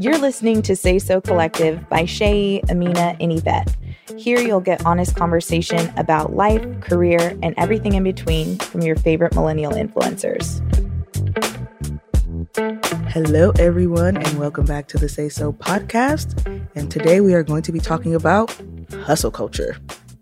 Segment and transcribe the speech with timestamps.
[0.00, 3.76] You're listening to Say So Collective by Shay, Amina, and Yvette.
[4.16, 9.34] Here you'll get honest conversation about life, career, and everything in between from your favorite
[9.34, 10.62] millennial influencers.
[13.10, 16.46] Hello, everyone, and welcome back to the Say So podcast.
[16.76, 18.56] And today we are going to be talking about
[19.02, 19.76] hustle culture.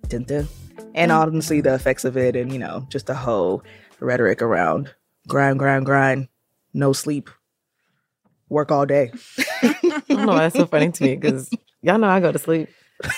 [0.09, 0.49] Dun dun.
[0.95, 3.63] And honestly, the effects of it, and you know, just the whole
[4.01, 4.95] rhetoric around
[5.29, 6.29] grind, grind, grind,
[6.73, 7.29] no sleep,
[8.49, 9.13] work all day.
[9.63, 11.51] I don't know why that's so funny to me because
[11.83, 12.69] y'all know I go to sleep.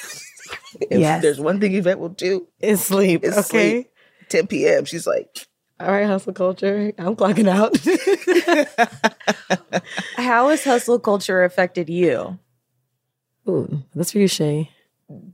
[0.80, 1.22] If Yes.
[1.22, 3.22] there's one thing Yvette will do, It's sleep.
[3.24, 3.84] It's okay.
[3.84, 3.90] sleep.
[4.28, 5.46] 10 p.m., she's like,
[5.80, 6.92] All right, hustle culture.
[6.98, 7.74] I'm clocking out.
[10.16, 12.38] How has hustle culture affected you?
[13.48, 14.70] Ooh, that's for you, Shay.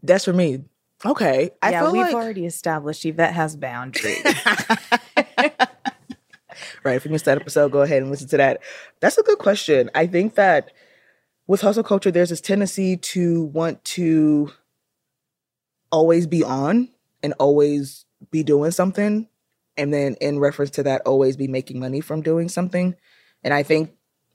[0.03, 0.65] that's for me.
[1.05, 1.51] Okay.
[1.61, 4.23] I yeah, feel we've like, already established Yvette has boundaries.
[6.85, 8.61] Right, if you missed that episode, go ahead and listen to that.
[9.01, 9.91] That's a good question.
[9.95, 10.73] I think that
[11.47, 14.51] with hustle culture, there's this tendency to want to
[15.91, 16.89] always be on
[17.23, 19.29] and always be doing something.
[19.77, 22.95] And then in reference to that, always be making money from doing something.
[23.43, 23.93] And I think,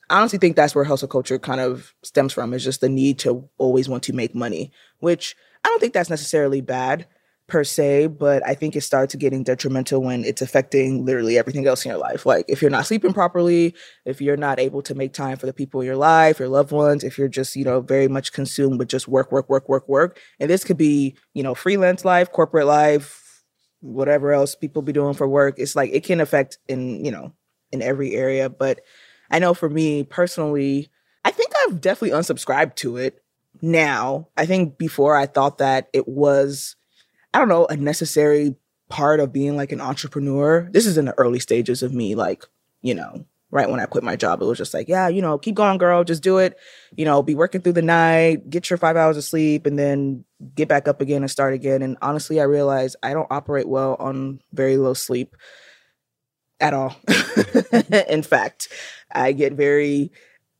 [0.09, 3.19] I honestly think that's where hustle culture kind of stems from is just the need
[3.19, 7.08] to always want to make money, which I don't think that's necessarily bad
[7.50, 11.83] per se, but I think it starts getting detrimental when it's affecting literally everything else
[11.83, 12.25] in your life.
[12.25, 13.75] Like if you're not sleeping properly,
[14.06, 16.72] if you're not able to make time for the people in your life, your loved
[16.72, 19.89] ones, if you're just, you know, very much consumed with just work, work, work, work,
[19.89, 20.19] work.
[20.39, 23.44] And this could be, you know, freelance life, corporate life,
[23.81, 25.56] whatever else people be doing for work.
[25.58, 27.34] It's like it can affect in, you know,
[27.72, 28.50] in every area.
[28.50, 28.81] But
[29.30, 30.89] I know for me personally,
[31.25, 33.22] I think I've definitely unsubscribed to it
[33.61, 34.30] now.
[34.38, 36.75] I think before I thought that it was
[37.33, 38.55] I don't know, a necessary
[38.89, 40.67] part of being like an entrepreneur.
[40.72, 42.44] This is in the early stages of me, like,
[42.81, 45.38] you know, right when I quit my job, it was just like, yeah, you know,
[45.38, 46.57] keep going, girl, just do it.
[46.95, 50.25] You know, be working through the night, get your five hours of sleep, and then
[50.55, 51.81] get back up again and start again.
[51.81, 55.35] And honestly, I realized I don't operate well on very low sleep
[56.59, 56.96] at all.
[58.09, 58.69] in fact,
[59.11, 60.11] I get very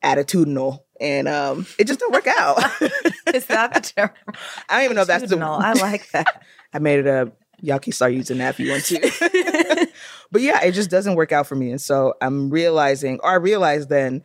[0.04, 2.58] attitudinal and um it just don't work out.
[3.34, 4.10] Is that the term?
[4.70, 5.38] I don't even know if that's the.
[5.40, 6.44] I like that.
[6.74, 7.36] I made it up.
[7.62, 9.88] Y'all can start using that if you want to.
[10.32, 11.72] but yeah, it just doesn't work out for me.
[11.72, 14.24] And so I'm realizing, or I realized then,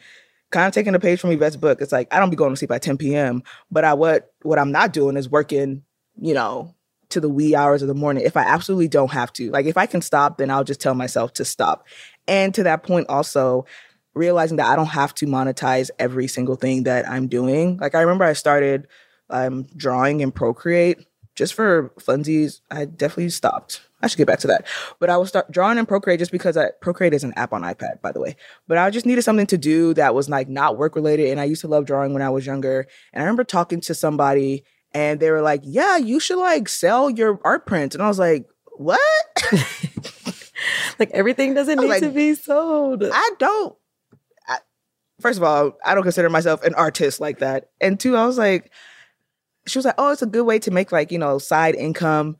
[0.50, 1.80] kind of taking a page from Yvette's book.
[1.80, 3.42] It's like I don't be going to sleep by 10 p.m.
[3.70, 5.82] But I what what I'm not doing is working,
[6.16, 6.74] you know,
[7.10, 8.24] to the wee hours of the morning.
[8.24, 10.94] If I absolutely don't have to, like if I can stop, then I'll just tell
[10.94, 11.86] myself to stop.
[12.28, 13.66] And to that point, also
[14.14, 17.78] realizing that I don't have to monetize every single thing that I'm doing.
[17.78, 18.86] Like I remember I started
[19.30, 22.60] um, drawing in Procreate just for funsies.
[22.70, 23.82] I definitely stopped.
[24.02, 24.66] I should get back to that.
[25.00, 27.62] But I was start drawing in Procreate just because I, Procreate is an app on
[27.62, 28.36] iPad, by the way.
[28.68, 31.30] But I just needed something to do that was like not work related.
[31.30, 32.86] And I used to love drawing when I was younger.
[33.12, 37.10] And I remember talking to somebody and they were like, yeah, you should like sell
[37.10, 37.94] your art prints.
[37.94, 38.46] And I was like,
[38.76, 39.00] what?
[40.98, 43.04] Like everything doesn't need to be sold.
[43.04, 43.76] I don't.
[44.46, 44.58] I,
[45.20, 47.70] first of all, I don't consider myself an artist like that.
[47.80, 48.70] And two, I was like,
[49.66, 52.36] she was like, oh, it's a good way to make like, you know, side income.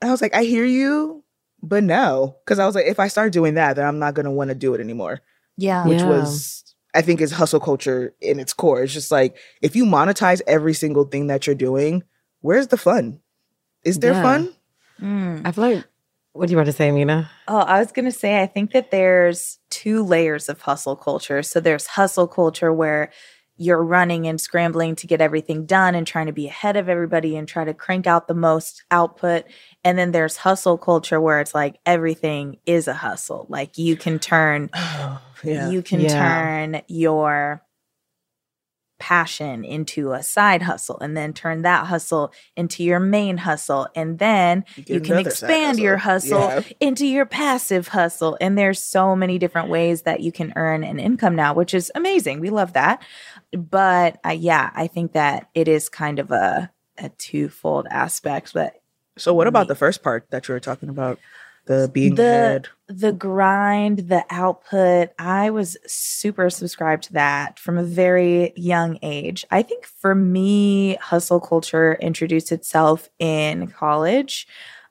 [0.00, 1.24] And I was like, I hear you,
[1.62, 2.36] but no.
[2.46, 4.48] Cause I was like, if I start doing that, then I'm not going to want
[4.48, 5.20] to do it anymore,
[5.56, 5.84] Yeah.
[5.86, 6.08] which Yeah.
[6.08, 8.82] was, I think, is hustle culture in its core.
[8.82, 12.02] It's just like, if you monetize every single thing that you're doing,
[12.40, 13.20] where's the fun?
[13.84, 14.22] Is there Yeah.
[14.22, 14.54] fun?
[15.00, 15.42] Mm.
[15.46, 15.84] I feel like,
[16.32, 17.30] what do you want to say, Mina?
[17.48, 21.42] Oh, I was going to say, I think that there's two layers of hustle culture.
[21.42, 23.10] So there's hustle culture where
[23.58, 27.36] you're running and scrambling to get everything done and trying to be ahead of everybody
[27.36, 29.44] and try to crank out the most output.
[29.82, 33.46] And then there's hustle culture where it's like everything is a hustle.
[33.48, 34.68] Like you can turn
[35.44, 35.70] yeah.
[35.70, 36.08] you can Yeah.
[36.72, 37.62] turn your
[38.98, 44.18] passion into a side hustle and then turn that hustle into your main hustle and
[44.18, 46.60] then get you can expand your hustle Yeah.
[46.80, 50.98] into your passive hustle and there's so many different ways that you can earn an
[50.98, 53.02] income now which is amazing we love that
[53.52, 58.74] but uh, yeah i think that it is kind of a a twofold aspect but
[59.18, 61.18] So what about the first part that you were talking about?
[61.66, 62.68] The being The- ahead.
[62.88, 69.44] the grind, the output, I was super subscribed to that from a very young age.
[69.50, 74.46] I think for me, hustle culture introduced itself in college.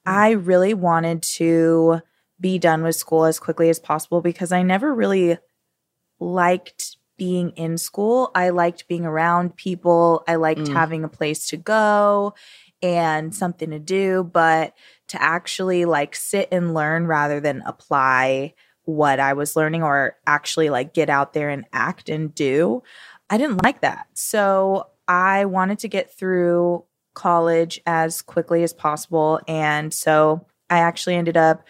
[0.06, 2.02] I really wanted to
[2.40, 5.38] be done with school as quickly as possible because I never really
[6.20, 8.32] liked being in school.
[8.36, 10.24] I liked being around people.
[10.28, 10.74] I liked Mm.
[10.74, 12.34] having a place to go
[12.82, 14.74] and something to do, but
[15.08, 18.54] to actually like sit and learn rather than apply
[18.84, 22.84] what I was learning or actually like get out there and act and do.
[23.30, 24.08] I didn't like that.
[24.14, 26.84] So I wanted to get through
[27.14, 29.40] college as quickly as possible.
[29.48, 31.64] And so I actually ended up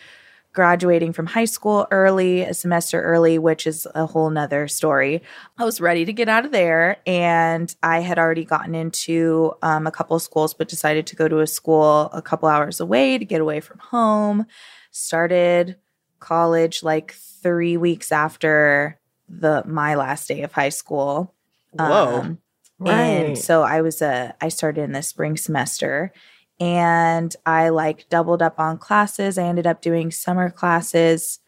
[0.56, 5.22] graduating from high school early, a semester early, which is a whole nother story.
[5.58, 9.86] I was ready to get out of there and I had already gotten into um,
[9.86, 13.18] a couple of schools, but decided to go to a school a couple hours away
[13.18, 14.46] to get away from home.
[14.92, 15.76] Started
[16.20, 18.98] college like three weeks after
[19.28, 21.36] the my last day of high school.
[21.74, 22.22] Whoa.
[22.22, 22.38] Um,
[22.78, 22.94] Right.
[22.94, 26.12] and so I was a I started in the spring semester
[26.60, 29.38] and I like doubled up on classes.
[29.38, 31.40] I ended up doing summer classes.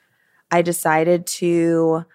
[0.51, 2.06] I decided to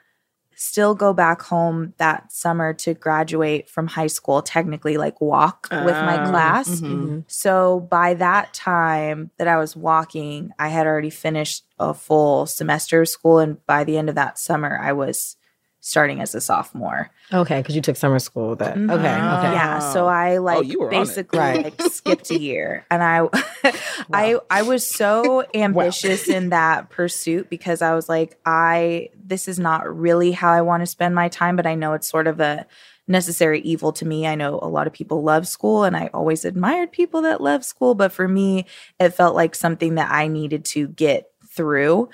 [0.54, 5.96] still go back home that summer to graduate from high school, technically like walk with
[5.96, 6.68] my Ah, class.
[6.68, 6.82] mhm.
[7.06, 7.24] Mhm.
[7.26, 13.00] So by that time that I was walking, I had already finished a full semester
[13.00, 15.36] of school and by the end of that summer I was
[15.82, 17.10] starting as a sophomore.
[17.32, 18.54] Okay, because you took summer school.
[18.54, 18.92] That okay, okay.
[18.92, 19.52] Mm-hmm.
[19.52, 20.98] Yeah, so I oh, like Oh, you were on it.
[21.00, 23.28] basically like skipped a year, and I,
[24.12, 29.58] I, I was so ambitious in that pursuit because I was like, I this is
[29.58, 32.40] not really how I want to spend my time, but I know it's sort of
[32.40, 32.66] a
[33.08, 34.26] necessary evil to me.
[34.28, 37.64] I know a lot of people love school, and I always admired people that love
[37.64, 38.66] school, but for me,
[39.00, 42.08] it felt like something that I needed to get through,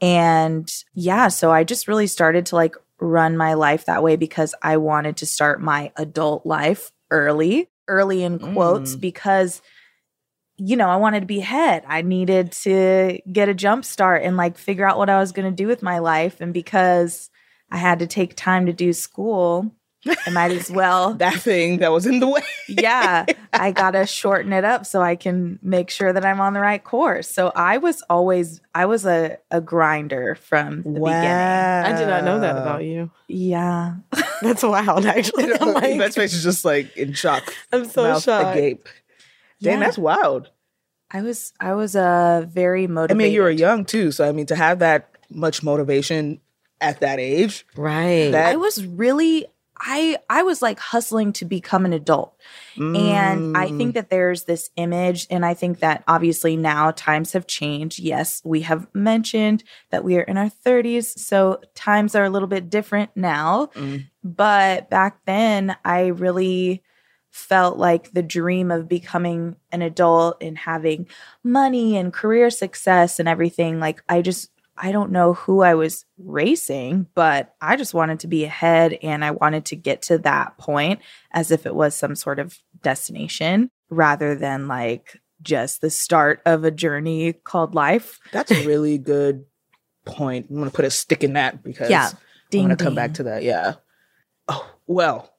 [0.00, 4.54] and yeah, so I just really started to like run my life that way because
[4.62, 9.00] I wanted to start my adult life early, early in quotes, Mm.
[9.00, 9.62] because
[10.62, 11.84] you know, I wanted to be ahead.
[11.86, 15.50] I needed to get a jump start and like figure out what I was going
[15.50, 16.42] to do with my life.
[16.42, 17.30] And because
[17.70, 19.74] I had to take time to do school,
[20.26, 21.14] I might as well.
[21.18, 22.40] That thing that was in the way.
[22.68, 26.54] yeah, I got to shorten it up so I can make sure that I'm on
[26.54, 27.28] the right course.
[27.28, 31.04] So I was always, I was a, a grinder from the beginning.
[31.04, 33.10] I did not know that about you.
[33.28, 33.96] Yeah.
[34.42, 35.52] That's wild, actually.
[35.52, 37.54] I'm, like, Yvette's face is just like in shock.
[37.72, 38.56] I'm so mouth shocked.
[38.56, 38.88] agape.
[39.60, 39.84] Dang, Yeah.
[39.84, 40.50] that's wild.
[41.10, 43.16] I was I was uh very motivated.
[43.16, 46.40] I mean, you were young too, so I mean, to have that much motivation
[46.80, 48.30] at that age, Right.
[48.30, 49.44] That- I was really
[49.80, 52.34] I I was like hustling to become an adult.
[52.76, 53.76] And I Mm.
[53.76, 57.98] think that there's this image and I think that obviously now times have changed.
[57.98, 62.48] Yes, we have mentioned that we are in our 30s, so times are a little
[62.48, 63.66] bit different now.
[63.74, 64.06] Mm.
[64.22, 66.82] But back then, I really
[67.30, 71.06] felt like the dream of becoming an adult and having
[71.44, 74.50] money and career success and everything like I just
[74.82, 79.22] I don't know who I was racing, but I just wanted to be ahead and
[79.24, 81.00] I wanted to get to that point
[81.32, 86.64] as if it was some sort of destination rather than like just the start of
[86.64, 88.18] a journey called life.
[88.32, 89.44] that's a really good
[90.06, 90.46] point.
[90.50, 92.10] I'm gonna put a stick in that because Yeah.
[92.12, 92.16] I
[92.50, 93.42] Ding, want to come back to that.
[93.42, 93.74] Yeah.
[94.48, 95.32] Oh well,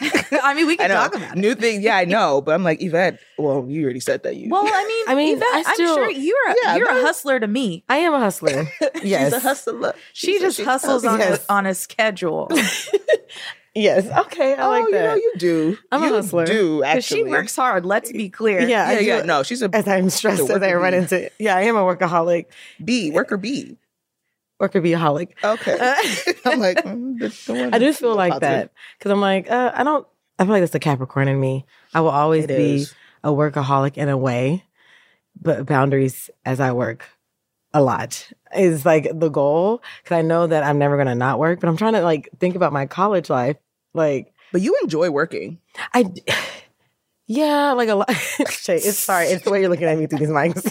[0.42, 1.40] I mean, we can talk about it.
[1.40, 1.82] new thing.
[1.82, 3.18] Yeah, I know, but I'm like Yvette.
[3.38, 4.36] Well, you already said that.
[4.36, 4.50] You.
[4.50, 7.02] Well, I mean, I mean, Yvette, I still- I'm sure you're a, Yeah, you're a
[7.02, 7.84] hustler to me.
[7.88, 8.66] I am a hustler.
[9.02, 9.32] yes.
[9.32, 9.94] she's a hustler.
[10.12, 11.44] She She's a- just she's hustles on Yes.
[11.48, 12.48] a, on a schedule
[13.74, 14.06] Yes.
[14.26, 14.54] Okay.
[14.54, 15.78] I oh, like you know you do.
[15.92, 16.46] I'm a hustler.
[16.46, 17.16] Do because actually?
[17.18, 17.84] she works hard.
[17.84, 18.60] Let's be clear.
[18.66, 19.22] Yeah, Yeah, yeah.
[19.22, 20.96] No, she's a As I'm stressed She's as I worker run bee.
[20.98, 22.46] into Yeah, I am a workaholic.
[22.82, 23.76] B worker B.
[24.58, 25.30] Worker be a holic.
[25.44, 25.76] Okay.
[25.78, 25.94] Uh,
[26.50, 28.40] I'm like, mm, I do feel like positive.
[28.40, 30.06] that because I'm like, uh, I don't.
[30.38, 31.64] I feel like that's the Capricorn in me.
[31.94, 32.94] I will always It be is.
[33.24, 34.64] a workaholic in a way,
[35.40, 37.06] but boundaries as I work
[37.74, 41.60] a lot is like the goal because I know that I'm never gonna not work.
[41.60, 43.56] But I'm trying to like think about my college life.
[43.94, 45.58] Like But you enjoy working.
[45.94, 46.04] I,
[47.26, 48.10] yeah, like a lot.
[48.48, 50.70] Shay, it's sorry, it's the way you're looking at me through these mics.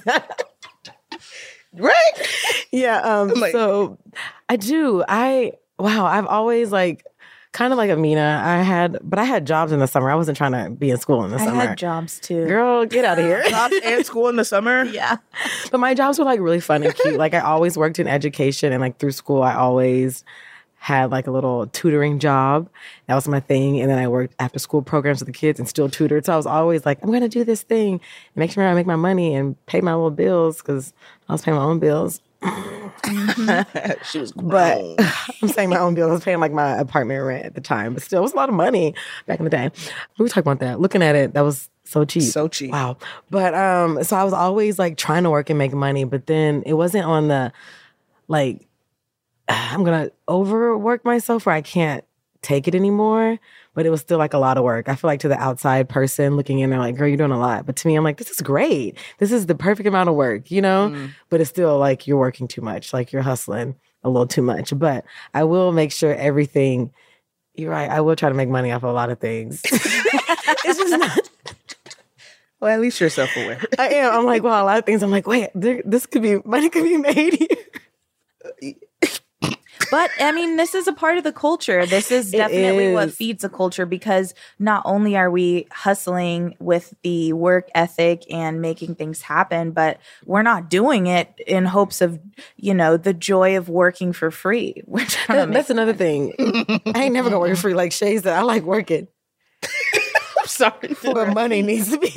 [1.77, 2.65] Right?
[2.72, 3.00] yeah.
[3.00, 3.29] Um.
[3.29, 3.98] Like- so
[4.50, 5.03] I do.
[5.08, 6.05] I wow.
[6.05, 7.05] I've always like
[7.51, 8.41] kind of like Amina.
[8.46, 10.10] I had, but I had jobs in the summer.
[10.12, 11.62] I wasn't trying to be in school in the I summer.
[11.62, 12.46] I had jobs too.
[12.48, 13.44] Girl, get out of here.
[13.50, 14.84] Jobs and school in the summer.
[14.96, 15.17] Yeah.
[15.72, 17.15] but my jobs were like really fun and cute.
[17.17, 20.24] Like I always worked in education and like through school, I always
[20.86, 22.70] had like a little tutoring job.
[23.08, 23.82] That was my thing.
[23.82, 26.27] And then I worked after school programs with the kids and still tutored.
[26.27, 28.72] So I was always like, I'm going to do this thing and make sure I
[28.75, 30.94] make my money and pay my little bills because
[31.27, 32.22] I was paying my own bills.
[34.12, 34.80] she was But.
[35.42, 36.12] I'm saying my own bills.
[36.12, 38.36] I was paying like my apartment rent at the time, but still, it was a
[38.36, 38.94] lot of money
[39.25, 39.72] back in the day.
[40.20, 40.80] We were talking about that.
[40.80, 42.22] Looking at it, that was so cheap.
[42.22, 42.70] so cheap.
[42.70, 42.98] Wow.
[43.32, 46.62] But um, so I was always like trying to work and make money, but then
[46.68, 47.51] it wasn't on the
[48.27, 48.68] like
[49.47, 52.03] I'm gonna overwork myself where I can't
[52.45, 53.39] take it anymore.
[53.73, 54.87] But it was still like a lot of work.
[54.87, 57.39] I feel like to the outside person looking in, they're like, girl, you're doing a
[57.39, 57.65] lot.
[57.65, 58.97] But to me, I'm like, this is great.
[59.17, 60.91] This is the perfect amount of work, you know?
[60.93, 61.11] Mm.
[61.29, 64.77] But it's still like you're working too much, like you're hustling a little too much.
[64.77, 66.91] But I will make sure everything.
[67.53, 67.89] You're right.
[67.89, 69.61] I will try to make money off of a lot of things.
[69.65, 71.29] it's just not.
[72.61, 73.61] Well, at least you're self aware.
[73.77, 74.13] I am.
[74.13, 75.03] I'm like, well, a lot of things.
[75.03, 77.47] I'm like, wait, there, this could be money could be made here.
[79.91, 81.86] But I mean, this is a part of the culture.
[81.86, 86.94] This is It definitely what feeds a culture because not only are we hustling with
[87.03, 92.20] the work ethic and making things happen, but we're not doing it in hopes of,
[92.55, 94.82] you know, the joy of working for free.
[94.86, 96.34] We're trying to That- make that's another thing.
[96.39, 98.34] I ain't never gonna work for free like Shay said.
[98.34, 99.08] I like working,
[100.39, 100.96] I'm sorry.
[101.03, 102.10] but money needs to be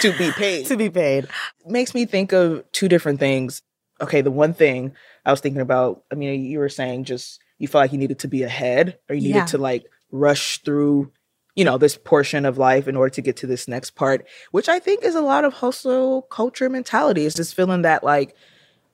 [0.00, 0.66] to be paid.
[0.66, 1.26] to be paid.
[1.66, 3.62] makes me think of two different things.
[4.00, 7.68] Okay, the one thing I was thinking about, I mean, you were saying just you
[7.68, 9.44] felt like you needed to be ahead or you needed Yeah.
[9.46, 11.12] to like rush through,
[11.54, 14.68] you know, this portion of life in order to get to this next part, which
[14.68, 17.26] I think is a lot of hustle culture mentality.
[17.26, 18.34] It's just feeling that like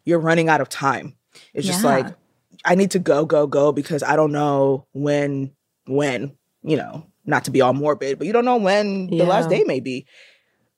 [0.04, 1.16] you're running out of time.
[1.54, 2.06] It's just like
[2.64, 5.52] I need to go, go, go because I don't know when,
[5.86, 9.48] when, you know, not to be all morbid, but you don't know when the last
[9.50, 10.06] day may be,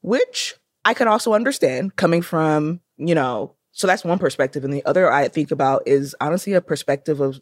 [0.02, 4.64] which I can also understand coming from, you know, so that's one perspective.
[4.64, 7.40] And the other I think about is honestly a perspective of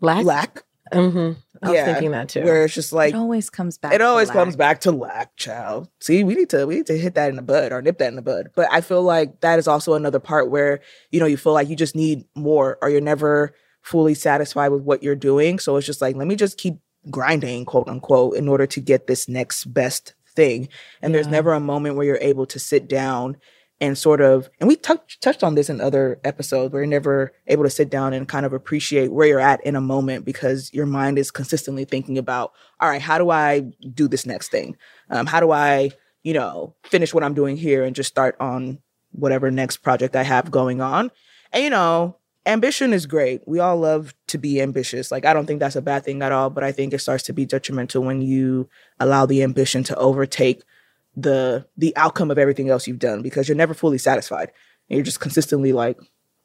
[0.00, 0.24] Lack.
[0.24, 1.32] lack, hmm
[1.62, 2.42] I was Yeah, thinking that too.
[2.42, 3.92] where it's just like, it always comes back.
[3.94, 4.34] it to always lack.
[4.34, 5.90] comes back to lack, child.
[6.00, 8.08] See, we need to we need to hit that in the bud or nip that
[8.08, 8.48] in the bud.
[8.54, 10.80] But I feel like that is also another part where
[11.10, 14.82] you know you feel like you just need more, or you're never fully satisfied with
[14.82, 15.58] what you're doing.
[15.58, 16.76] So it's just like let me just keep
[17.10, 20.68] grinding, quote unquote, in order to get this next best thing.
[21.02, 23.36] And there's never a moment where you're able to sit down
[23.80, 27.32] and sort of and we touched touched on this in other episodes where you're never
[27.48, 30.72] able to sit down and kind of appreciate where you're at in a moment because
[30.72, 33.60] your mind is consistently thinking about all right how do i
[33.92, 34.76] do this next thing?
[35.10, 35.90] Um, how do i
[36.22, 38.78] you know finish what i'm doing here and just start on
[39.12, 41.10] whatever next project i have going on?
[41.52, 42.16] And you know
[42.46, 43.40] ambition is great.
[43.46, 45.10] We all love to be ambitious.
[45.10, 47.24] Like i don't think that's a bad thing at all but i think it starts
[47.24, 48.68] to be detrimental when you
[49.00, 50.62] allow the ambition to overtake
[51.16, 54.50] the the outcome of everything else you've done because you're never fully satisfied.
[54.88, 55.98] And you're just consistently like,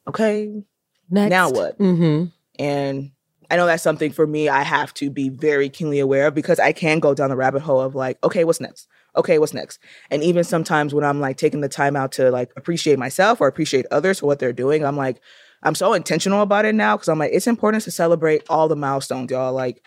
[0.07, 0.63] okay,
[1.09, 1.29] Next.
[1.29, 1.75] now what?
[1.77, 2.25] hmm
[2.57, 3.11] And
[3.51, 6.59] I know that's something for me I have to be very keenly aware of because
[6.59, 8.87] I can go down the rabbit hole of like, okay, what's next?
[9.15, 9.79] Okay, what's next?
[10.11, 13.47] And even sometimes when I'm like taking the time out to like appreciate myself or
[13.47, 15.19] appreciate others for what they're doing, I'm like,
[15.63, 18.75] I'm so intentional about it now because I'm like, it's important to celebrate all the
[18.75, 19.51] milestones, y'all.
[19.51, 19.83] Like,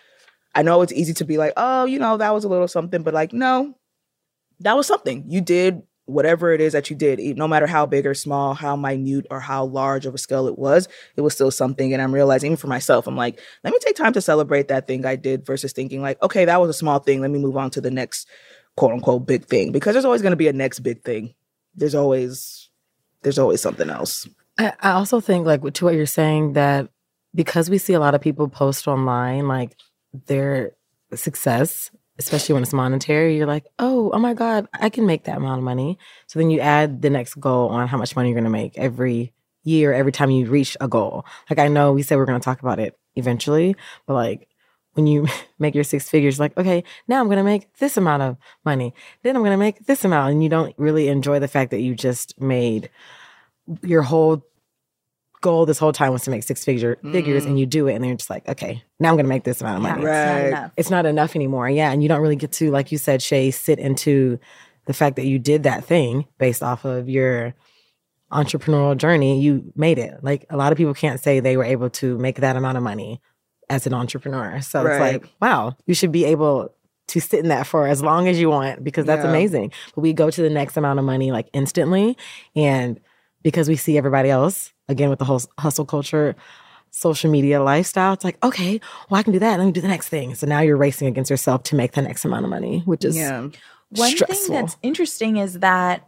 [0.53, 3.01] I know it's easy to be like, oh, you know, that was a little something,
[3.01, 3.75] but like, no,
[4.63, 5.23] that was something.
[5.27, 8.75] You did whatever it is that you did, no matter how big or small, how
[8.75, 11.93] minute or how large of a scale it was, it was still something.
[11.93, 14.85] And I'm realizing, even for myself, I'm like, let me take time to celebrate that
[14.85, 17.21] thing I did versus thinking, like, okay, that was a small thing.
[17.21, 18.27] Let me move on to the next
[18.75, 21.33] quote unquote big thing because there's always going to be a next big thing.
[21.75, 22.69] There's always,
[23.21, 24.27] there's always something else.
[24.57, 26.89] I, I also think, like, to what you're saying, that
[27.33, 29.75] because we see a lot of people post online, like
[30.27, 30.73] their
[31.15, 35.37] success, especially when it's monetary, you're like, oh, oh my God, I can make that
[35.37, 35.97] amount of money.
[36.27, 38.77] So then you add the next goal on how much money you're going to make
[38.77, 41.25] every year, every time you reach a goal.
[41.49, 44.47] Like, I know we said we're going to talk about it eventually, but like,
[44.93, 45.27] when you
[45.59, 48.93] make your six figures, like, okay, now I'm going to make this amount of money.
[49.23, 50.33] Then I'm going to make this amount.
[50.33, 52.89] And you don't really enjoy the fact that you just made
[53.81, 54.45] your whole
[55.43, 58.03] goal this whole time was to make six figure figures and you do it and
[58.03, 60.25] then you're just like okay now i'm gonna make this amount of Yeah, money it's
[60.25, 60.47] not Right.
[60.47, 60.71] enough.
[60.77, 61.69] it's not enough anymore.
[61.69, 64.39] Yeah and you don't really get to like you said shay sit into
[64.87, 67.53] the fact that you did that thing based off of your
[68.31, 69.39] entrepreneurial journey.
[69.41, 70.23] You made it.
[70.23, 72.83] Like a lot of people can't say they were able to make that amount of
[72.83, 73.21] money
[73.69, 74.59] as an entrepreneur.
[74.61, 76.73] So it's like wow you should be able
[77.09, 79.29] to sit in that for as long as you want because that's Yeah.
[79.29, 79.71] amazing.
[79.93, 82.17] But we go to the next amount of money like instantly.
[82.55, 82.99] And
[83.43, 86.35] because we see everybody else again with the whole hustle culture
[86.91, 89.87] social media lifestyle it's like okay well i can do that let me do the
[89.87, 92.81] next thing so now you're racing against yourself to make the next amount of money
[92.85, 93.47] which is Yeah.
[93.89, 94.47] One stressful.
[94.47, 96.03] thing that's interesting is that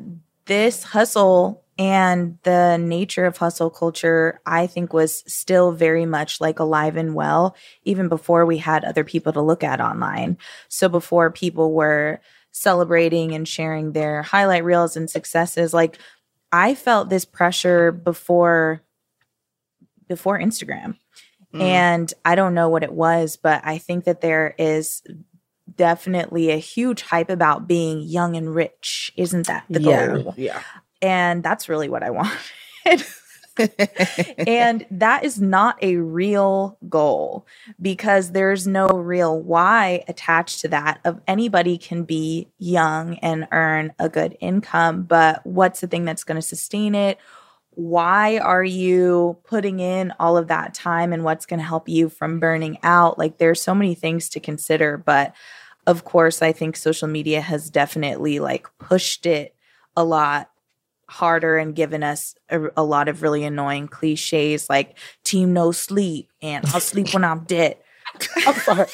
[0.45, 6.57] this hustle and the nature of hustle culture, I think, was still very much like
[6.59, 10.37] alive and well, even before we had other people to look at online.
[10.67, 15.99] So before people were celebrating and sharing their highlight reels and successes, like
[16.55, 18.81] I felt this pressure before
[20.07, 20.97] before Instagram.
[21.53, 21.61] Mm.
[21.61, 25.01] And I don't know what it was, but I think that there is
[25.75, 29.11] definitely a huge hype about being young and rich.
[29.17, 30.07] Isn't that the Yeah.
[30.07, 30.33] goal?
[30.37, 30.61] yeah.
[31.01, 33.03] And that's really what I wanted.
[34.47, 37.45] and that is not a real goal
[37.81, 43.93] because there's no real why attached to that of anybody can be young and earn
[43.99, 47.17] a good income but what's the thing that's going to sustain it
[47.75, 52.09] why are you putting in all of that time and what's going to help you
[52.09, 53.19] from burning out?
[53.19, 55.33] Like there's so many things to consider, but
[55.85, 59.55] of course, I think social media has definitely like pushed it
[59.95, 60.49] a lot
[61.07, 66.29] harder and given us a, a lot of really annoying cliches like team no sleep
[66.41, 67.77] and I'll sleep when I'm dead.
[68.47, 68.87] I'm sorry.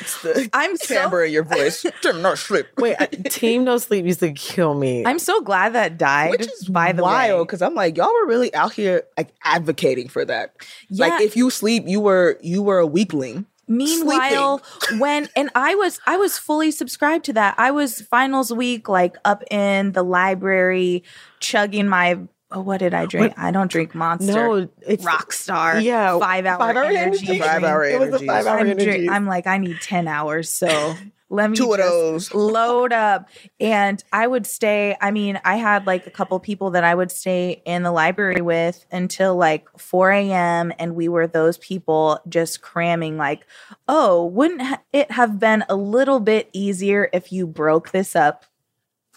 [0.00, 1.84] it's the I'm so timbre in your voice.
[2.02, 2.66] Tim, no sleep.
[2.76, 5.04] Wait, I- Team No Sleep used to kill me.
[5.04, 6.30] I'm so glad that died.
[6.30, 7.44] Which is by the wild way.
[7.44, 10.54] because I'm like, y'all were really out here like advocating for that.
[10.88, 11.06] Yeah.
[11.08, 13.46] Like if you sleep, you were you were a weakling.
[13.68, 14.62] Meanwhile,
[14.98, 17.54] when and I was I was fully subscribed to that.
[17.58, 21.04] I was finals week like up in the library
[21.40, 22.18] chugging my
[22.50, 23.34] oh, what did I drink?
[23.36, 24.32] I don't drink Monster.
[24.32, 25.82] no, it's Rockstar.
[25.82, 27.26] Yeah, five hour five-hour energy.
[27.26, 27.38] energy.
[27.40, 28.26] Five hour It was a energy.
[28.26, 28.84] five-hour I'm, energy.
[28.84, 30.94] drink- I'm like I need ten hours, so
[31.30, 32.32] let me Two of just those.
[32.34, 33.28] load up.
[33.60, 34.96] And I would stay.
[34.98, 38.40] I mean, I had like a couple people that I would stay in the library
[38.40, 40.72] with until like 4 a.m.
[40.78, 43.46] And we were those people just cramming, like,
[43.86, 44.62] oh, wouldn't
[44.94, 48.46] it have been a little bit easier if you broke this up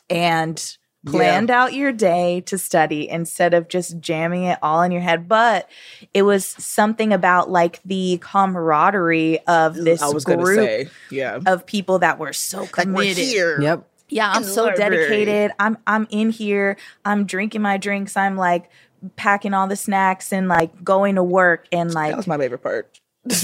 [0.10, 5.02] and planned out your day to study instead of just jamming it all in your
[5.02, 5.28] head?
[5.28, 5.70] But
[6.14, 11.40] it was something about like the camaraderie of this I was group say, yeah.
[11.46, 13.18] of people that were so Like we're committed.
[13.26, 13.62] here.
[13.62, 13.88] Yep.
[14.10, 14.98] Yeah, I'm so library.
[14.98, 15.52] dedicated.
[15.58, 16.78] I'm I'm in here.
[17.06, 18.18] I'm drinking my drinks.
[18.18, 18.70] I'm like
[19.16, 22.62] packing all the snacks and like going to work and like That was my favorite
[22.62, 23.00] part.
[23.24, 23.40] The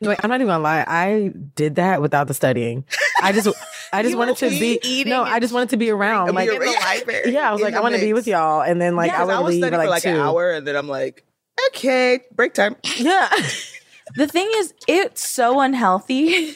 [0.00, 0.08] Yeah.
[0.08, 0.84] Wait, I'm not even gonna lie.
[0.86, 2.84] I did that without the studying.
[3.22, 3.48] I just,
[3.92, 5.04] I just wanted to be.
[5.06, 6.34] No, I just wanted to be around.
[6.34, 7.22] Like, in the library.
[7.32, 9.18] yeah, I was like, I want to be with y'all, and then like Yeah, I
[9.20, 10.08] 'cause would I was leave studying at for like like two.
[10.10, 11.24] an hour, and then I'm like,
[11.68, 12.76] okay, break time.
[12.98, 13.30] Yeah.
[14.16, 16.54] the thing is it's so unhealthy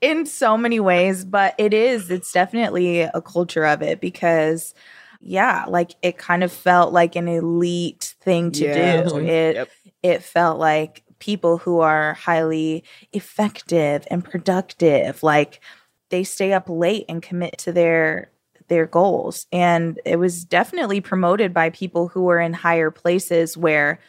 [0.00, 4.74] in so many ways, but it is it's definitely a culture of it because
[5.20, 9.02] yeah, like it kind of felt like an elite thing to Yeah.
[9.02, 9.18] do.
[9.18, 9.68] It Yep.
[10.04, 15.60] it felt like people who are highly effective and productive like
[16.10, 18.30] they stay up late and commit to their
[18.68, 19.46] their goals.
[19.52, 24.00] And it was definitely promoted by people who were in higher places where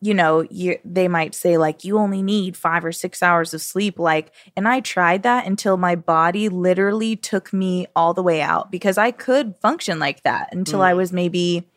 [0.00, 3.60] you know you they might say like you only need 5 or 6 hours of
[3.60, 3.98] sleep.
[3.98, 8.70] Like and I tried that until my body literally took me all the way out
[8.70, 10.96] because I could function like that until I mm.
[10.98, 11.68] was maybe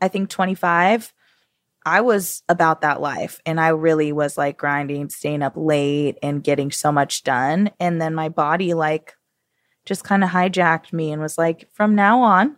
[0.00, 1.12] I think 25
[1.86, 6.42] I was about that life and I really was like grinding, staying up late and
[6.42, 7.70] getting so much done.
[7.78, 9.14] And then my body like
[9.86, 12.56] just kind of hijacked me and was like, from now on,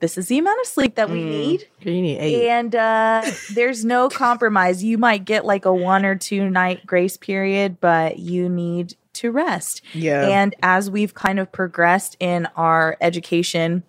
[0.00, 1.28] this is the amount of sleep that we Mm.
[1.30, 1.68] need.
[1.80, 2.48] You need.
[2.48, 3.22] And uh,
[3.54, 4.84] there's no compromise.
[4.84, 9.30] You might get like a one or two night grace period, but you need to
[9.30, 9.82] rest.
[9.94, 10.28] Yeah.
[10.28, 13.84] And as we've kind of progressed in our education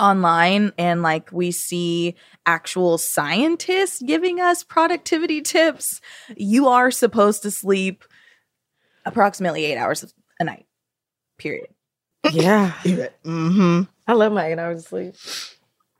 [0.00, 2.14] online and like we see
[2.46, 6.00] actual scientists giving us productivity tips,
[6.36, 8.04] you are supposed to sleep
[9.04, 10.66] approximately eight hours a night,
[11.38, 11.68] period.
[12.32, 12.72] yeah.
[12.84, 13.82] mm-hmm.
[14.06, 15.14] I love my eight hours of sleep.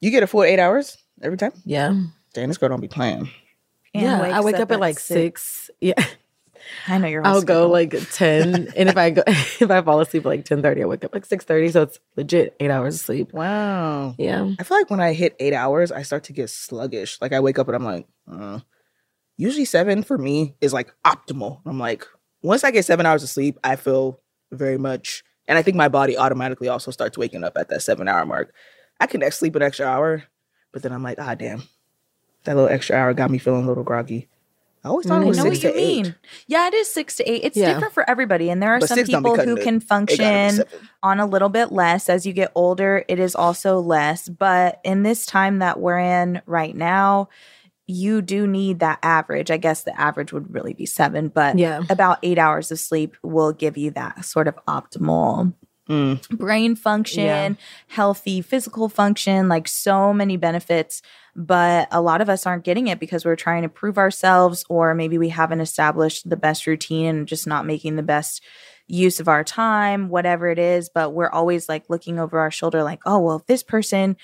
[0.00, 1.52] You get a full eight hours every time.
[1.64, 1.94] Yeah.
[2.32, 3.30] Damn, this girl don't be playing.
[3.92, 4.20] And yeah.
[4.20, 5.70] I wake up, at like six.
[5.80, 6.04] Yeah.
[6.86, 7.26] I know you're.
[7.26, 10.82] I'll go like ten, and if I go, if I fall asleep like ten thirty,
[10.82, 11.70] I wake up like six thirty.
[11.70, 13.32] So it's legit eight hours of sleep.
[13.32, 14.14] Wow.
[14.18, 14.50] Yeah.
[14.58, 17.20] I feel like when I hit eight hours, I start to get sluggish.
[17.20, 18.60] Like I wake up and I'm like, uh.
[19.36, 21.60] usually seven for me is like optimal.
[21.66, 22.06] I'm like,
[22.42, 24.20] once I get seven hours of sleep, I feel
[24.50, 28.08] very much, and I think my body automatically also starts waking up at that seven
[28.08, 28.54] hour mark.
[28.98, 30.24] I can sleep an extra hour,
[30.72, 31.62] but then I'm like, ah, damn,
[32.44, 34.28] that little extra hour got me feeling a little groggy.
[34.84, 36.02] I always thought mm, I it was know six what you eight.
[36.04, 36.14] mean.
[36.46, 37.42] Yeah, it is six to eight.
[37.44, 37.74] It's Yeah.
[37.74, 39.62] different for everybody, and there are But some six don't be people cutting who it.
[39.64, 40.88] can It gotta be function seven.
[41.02, 43.04] on a little bit less as you get older.
[43.08, 47.28] It is also less, but in this time that we're in right now,
[47.86, 49.50] you do need that average.
[49.50, 51.82] I guess the average would really be seven, but Yeah.
[51.90, 55.52] about eight hours of sleep will give you that sort of optimal
[55.90, 56.28] Mm.
[56.38, 57.54] brain function, Yeah.
[57.88, 61.02] healthy physical function, like so many benefits.
[61.34, 64.94] But a lot of us aren't getting it because we're trying to prove ourselves, or
[64.94, 68.42] maybe we haven't established the best routine and just not making the best
[68.86, 70.88] use of our time, whatever it is.
[70.88, 74.16] But we're always like looking over our shoulder, like, oh, well, if this person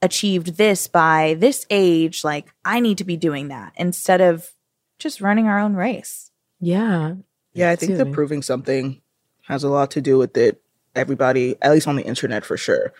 [0.00, 4.50] achieved this by this age, like I need to be doing that instead of
[4.98, 6.30] just running our own race.
[6.60, 7.14] Yeah.
[7.54, 9.00] Yeah, I think the proving something
[9.46, 10.62] has a lot to do with it.
[10.94, 12.92] Everybody, at least on the internet for sure.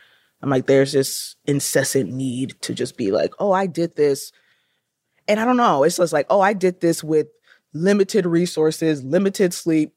[0.42, 4.33] I'm like, there's this incessant need to just be like, oh, I did this.
[5.28, 5.85] And I don't know.
[5.85, 7.28] It's just like, oh, I did this with
[7.72, 9.92] limited resources, limited sleep,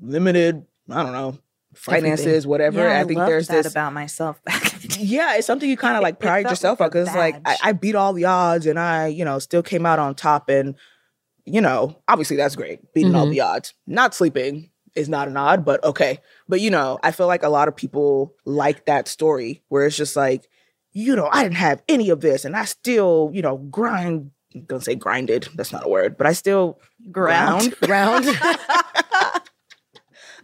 [0.00, 1.38] limited, I don't know,
[1.74, 2.50] finances, Everything.
[2.50, 2.80] whatever.
[2.80, 5.02] Yeah, I, I think there's that this about myself back in the day.
[5.02, 7.56] yeah, it's something you kind of like It pride yourself on because it's like I.
[7.62, 10.48] I beat all the odds and I, you know, still came out on top.
[10.48, 10.74] And,
[11.46, 13.30] you know, obviously that's great, beating all Mhm.
[13.32, 13.74] the odds.
[13.86, 16.18] Not sleeping is not an odd, but okay.
[16.48, 19.96] But, you know, I feel like a lot of people like that story where it's
[19.96, 20.48] just like,
[20.92, 24.30] you know, I didn't have any of this and I still, you know, grind.
[24.66, 25.48] Gonna say grinded.
[25.54, 26.80] That's not a word, but I still
[27.12, 27.76] Ground.
[27.80, 28.26] ground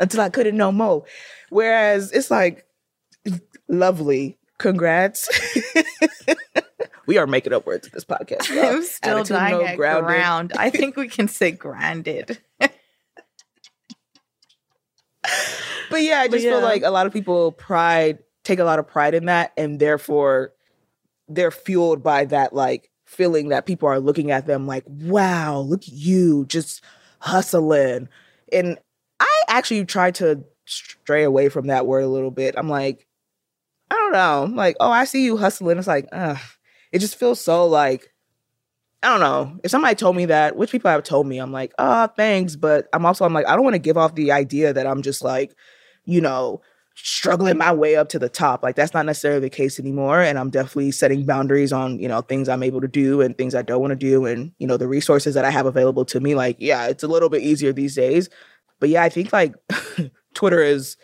[0.00, 1.04] until I couldn't no more.
[1.50, 2.66] Whereas it's like,
[3.68, 5.28] lovely, congrats.
[7.06, 8.48] we are making up words in this podcast.
[8.54, 8.76] y'all.
[8.76, 10.04] I'm still Attitude, dying no at grounded.
[10.04, 10.52] ground.
[10.56, 12.38] I think we can say grounded.
[15.90, 18.87] But yeah, I just feel like a lot of people pride take a lot of
[18.87, 20.53] pride in that, and therefore
[21.29, 25.83] they're fueled by that like feeling that people are looking at them like, wow, look
[25.83, 26.83] at you just
[27.20, 28.09] hustling.
[28.53, 28.79] And
[29.20, 32.55] I actually try to stray away from that word a little bit.
[32.57, 33.07] I'm like,
[33.90, 34.44] I don't know.
[34.44, 35.79] I'm like, oh, I see you hustling.
[35.79, 36.37] It's like, uh,
[36.92, 38.12] it just feels so like
[39.03, 39.61] I don't know.
[39.62, 42.57] If somebody told me that, which people have told me, I'm like, oh, thanks.
[42.57, 45.03] But I'm also, I'm like, I don't want to give off the idea that I'm
[45.03, 45.55] just like,
[46.07, 46.62] you know,
[46.95, 48.62] struggling my way up to the top.
[48.62, 50.23] Like that's not necessarily the case anymore.
[50.23, 53.55] And I'm definitely setting boundaries on, you know, things I'm able to do and things
[53.55, 56.21] I don't want to do and, you know, the resources that I have available to
[56.21, 56.35] me.
[56.35, 58.31] Like, yeah, it's a little bit easier these days.
[58.81, 59.55] But yeah, I think like
[60.35, 60.97] Twitter is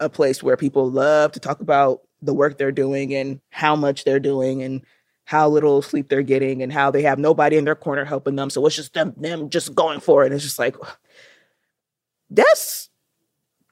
[0.00, 4.04] a place where people love to talk about the work they're doing and how much
[4.04, 4.82] they're doing and
[5.26, 8.50] how little sleep they're getting and how they have nobody in their corner helping them.
[8.50, 10.26] So it's just them them just going for it.
[10.26, 10.76] And It's just like
[12.30, 12.85] that's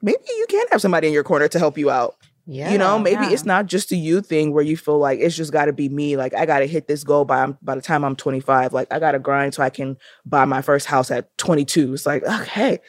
[0.01, 2.15] maybe you can have somebody in your corner to help you out.
[2.47, 2.71] Yeah.
[2.71, 3.31] you know, maybe yeah.
[3.31, 5.89] it's not just a you thing where you feel like it's just got to be
[5.89, 6.15] me.
[6.15, 8.71] Like I got to hit this goal by by the time I'm 25.
[8.71, 11.95] Like I got to grind so I can buy my first house at 22.
[11.95, 12.79] It's like okay,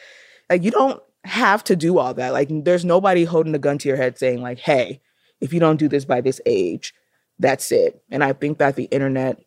[0.51, 2.33] like you don't have to do all that.
[2.33, 5.01] Like there's nobody holding a gun to your head saying like, hey,
[5.41, 6.95] if you don't do this by this age,
[7.39, 8.03] that's it.
[8.11, 9.39] And I think that the internet,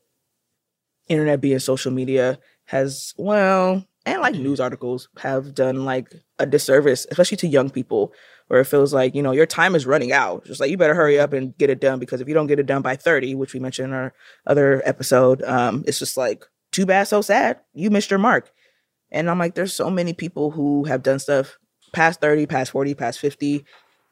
[1.07, 7.05] internet being social media, has well, and like news articles have done like a disservice,
[7.09, 8.13] especially to young people,
[8.47, 10.45] where it feels like you know your time is running out.
[10.45, 12.59] Just like you better hurry up and get it done because if you don't get
[12.59, 14.13] it done by thirty, which we mentioned in our
[14.45, 17.59] other episode, um, it's just like too bad, so sad.
[17.73, 18.51] You missed your mark.
[19.11, 21.57] And I'm like, there's so many people who have done stuff
[21.93, 23.65] past 30, past 40, past 50,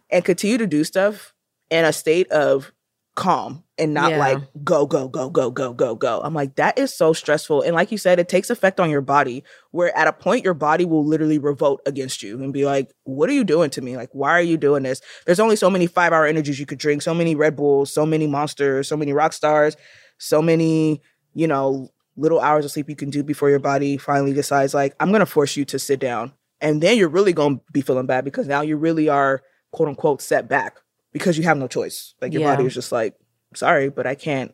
[0.09, 1.33] and continue to do stuff
[1.69, 2.71] in a state of
[3.17, 4.19] calm and not Yeah.
[4.19, 6.21] like go, go, go, go, go, go, go.
[6.23, 7.63] I'm like, that is so stressful.
[7.63, 10.53] And like you said, it takes effect on your body where at a point your
[10.53, 13.97] body will literally revolt against you and be like, what are you doing to me?
[13.97, 15.01] Like, why are you doing this?
[15.25, 18.05] There's only so many five hour energies you could drink, so many Red Bulls, so
[18.05, 19.75] many monsters, so many rock stars,
[20.19, 21.01] so many,
[21.33, 24.95] you know, little hours of sleep you can do before your body finally decides like
[24.99, 27.81] i'm going to force you to sit down and then you're really going to be
[27.81, 30.79] feeling bad because now you really are quote unquote set back
[31.17, 32.51] because you have no choice like your Yeah.
[32.55, 33.15] body is just like
[33.55, 34.53] sorry but i can't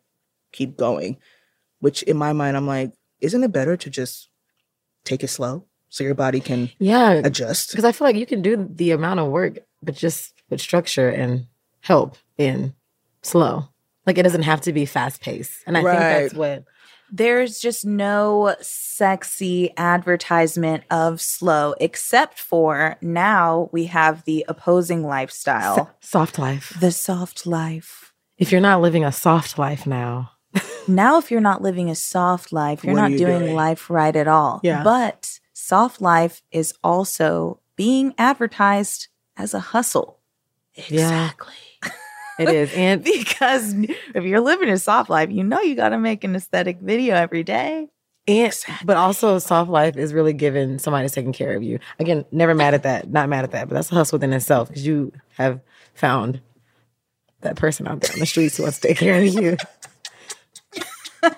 [0.51, 1.17] keep going
[1.79, 4.29] which in my mind i'm like isn't it better to just
[5.05, 7.21] take it slow so your body can Yeah.
[7.23, 10.59] adjust Because I feel like you can do the amount of work, but just with
[10.59, 11.45] structure and
[11.81, 12.73] help in
[13.21, 13.69] slow.
[14.07, 15.61] Like it doesn't have to be fast paced.
[15.67, 16.63] And I think that's what
[17.15, 25.75] There's just no sexy advertisement of slow, except for now we have the opposing lifestyle,
[25.75, 26.75] so- soft life.
[26.79, 28.13] the soft life.
[28.39, 30.31] If you're not living a soft life now,
[30.87, 33.55] Now, if you're not living a soft life, you're What not you doing, doing?
[33.55, 34.59] life right at all.
[34.63, 34.83] Yeah.
[34.83, 40.19] But soft life is also being advertised as a hustle.
[40.87, 41.29] Yeah.
[42.39, 42.73] it is.
[42.73, 43.73] And Because
[44.13, 47.15] if you're living a soft life, you know you got to make an aesthetic video
[47.15, 47.89] every day.
[48.25, 48.53] And
[48.85, 51.79] but also soft life is really giving somebody that's taking care of you.
[51.99, 53.09] Again, never mad at that.
[53.11, 55.59] Not mad at that, but that's a hustle within itself because you have
[55.93, 56.39] found
[57.41, 59.57] that person out there on the streets who wants to take care of you.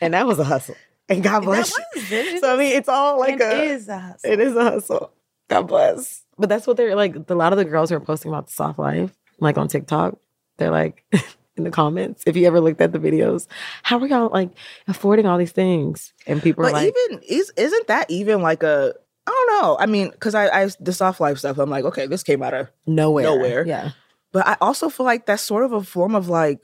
[0.00, 0.76] and that was a hustle.
[1.08, 2.38] And God bless you.
[2.38, 4.30] So I mean, it's all like It a is a hustle.
[4.32, 5.12] it is a hustle.
[5.50, 6.22] God bless.
[6.38, 7.16] But that's what they're like.
[7.28, 10.18] A lot of the girls who are posting about the soft life, like on TikTok,
[10.56, 11.04] they're like
[11.56, 12.22] in the comments.
[12.26, 13.46] If you ever looked at the videos,
[13.82, 14.50] how are y'all like
[14.88, 16.12] affording all these things?
[16.26, 19.76] And people are but like, even is isn't that even like a i don't know
[19.78, 22.54] i mean because I, I the soft life stuff i'm like okay this came out
[22.54, 23.64] of nowhere, nowhere.
[23.64, 23.92] Yeah,
[24.32, 26.60] But I also feel like that's sort of a form of like,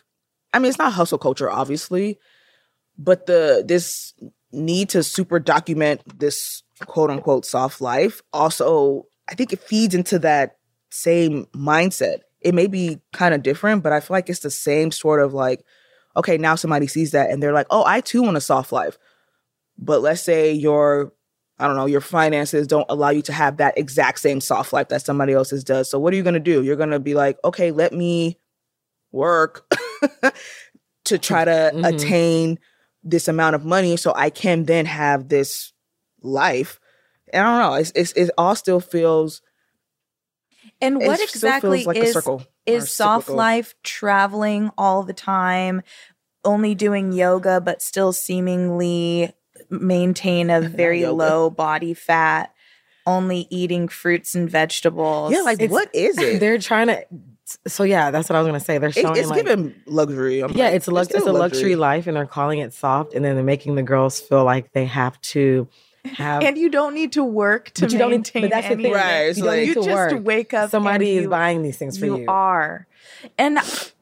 [0.53, 2.19] I mean, it's not hustle culture, obviously,
[2.97, 4.15] but the this
[4.51, 10.19] need to super document this quote unquote soft life also, I think it feeds into
[10.21, 10.57] that
[10.91, 12.21] same mindset.
[12.41, 15.35] It may be kind of different, but I feel like it's the same sort of
[15.35, 15.65] like,
[16.17, 18.99] okay, now somebody sees that and they're like, oh, I too want a soft life.
[19.79, 21.13] But let's say you're
[21.61, 24.89] I don't know, your finances don't allow you to have that exact same soft life
[24.91, 25.91] that somebody else's does.
[25.91, 26.63] So what are you going to do?
[26.63, 28.39] You're going to be like, okay, let me
[29.11, 29.69] work
[31.05, 31.85] to try to Mhm.
[31.85, 32.59] attain
[33.03, 35.73] this amount of money so I can then have this
[36.23, 36.79] life.
[37.33, 39.43] And I don't know, it's, it's it all still feels
[40.81, 42.17] And what it exactly like is
[42.67, 43.37] is soft cyclical.
[43.37, 45.83] life traveling all the time,
[46.45, 49.33] only doing yoga but still seemingly
[49.71, 52.55] maintain a very low body fat,
[53.07, 55.33] only eating fruits and vegetables.
[55.33, 56.39] Yeah, like It's- what is it?
[56.41, 57.05] They're trying to.
[57.67, 58.77] So yeah, that's what I was gonna say.
[58.77, 60.41] They're showing it's like, given luxury.
[60.41, 62.75] I'm yeah, like, it's a lux- it's, still a luxury life, and they're calling it
[62.75, 65.67] soft, and then they're making the girls feel like they have to
[66.09, 66.43] have.
[66.43, 68.77] and you don't need to work to But you don't need- maintain but that's the
[68.77, 68.87] thing.
[68.87, 68.95] of it.
[68.95, 70.25] Right, it's You, like- you to just work.
[70.25, 70.71] wake up.
[70.71, 72.19] somebody and is you, buying these things for you.
[72.19, 72.87] you are,
[73.39, 73.59] and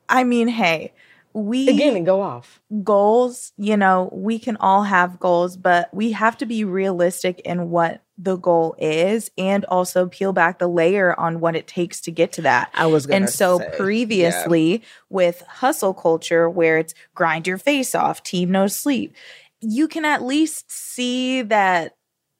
[0.08, 0.92] I mean, hey,
[1.32, 2.60] we Again, go off.
[2.82, 7.68] goals, you know, we can all have goals, but we have to be realistic in
[7.68, 12.10] what the goal is and also peel back the layer on what it takes to
[12.10, 12.70] get to that.
[12.72, 17.94] I was gonna And so say, previously with hustle culture where it's grind your face
[17.94, 19.14] off, team no sleep,
[19.60, 21.95] you can at least see that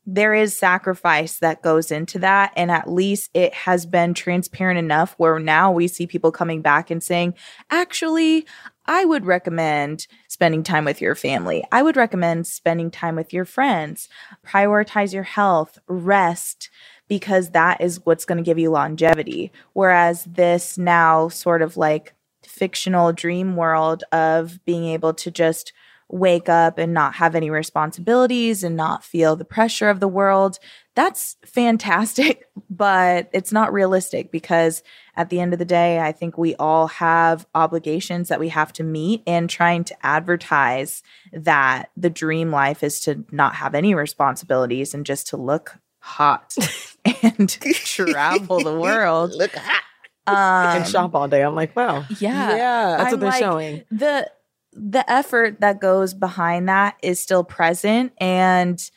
[0.06, 5.14] there is sacrifice that goes into that and at least it has been transparent enough
[5.18, 7.34] where now we see people coming back and saying
[7.70, 8.46] actually
[8.88, 11.64] I would recommend spending time with your family.
[11.72, 14.08] I would recommend spending time with your friends.
[14.46, 16.70] Prioritize your health, rest,
[17.08, 19.50] because that is what's going to give you longevity.
[19.72, 22.14] Whereas this now sort of like
[22.44, 25.72] fictional dream world of being able to just
[26.08, 30.58] wake up and not have any responsibilities and not feel the pressure of the world,
[30.94, 34.82] that's fantastic, but it's not realistic because
[35.16, 38.72] at the end of the day, I think we all have obligations that we have
[38.74, 43.94] to meet and trying to advertise that the dream life is to not have any
[43.94, 46.54] responsibilities and just to look hot
[47.22, 49.32] and travel the world.
[49.36, 49.82] Look hot.
[50.28, 51.42] Um, and shop all day.
[51.42, 52.56] I'm like, wow, Yeah.
[52.56, 52.96] yeah.
[52.96, 53.84] that's I'm what they're like- showing.
[53.90, 54.28] the
[54.76, 58.90] the effort that goes behind that is still present and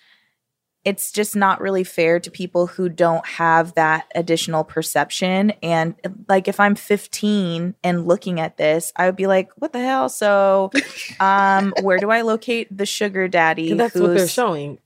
[0.86, 5.96] it's just not really fair to people who don't have that additional perception and
[6.28, 10.10] like if i'm 15 and looking at this i would be like what the hell
[10.10, 10.70] so
[11.20, 14.80] um where do i locate the sugar daddy And that's what they're showing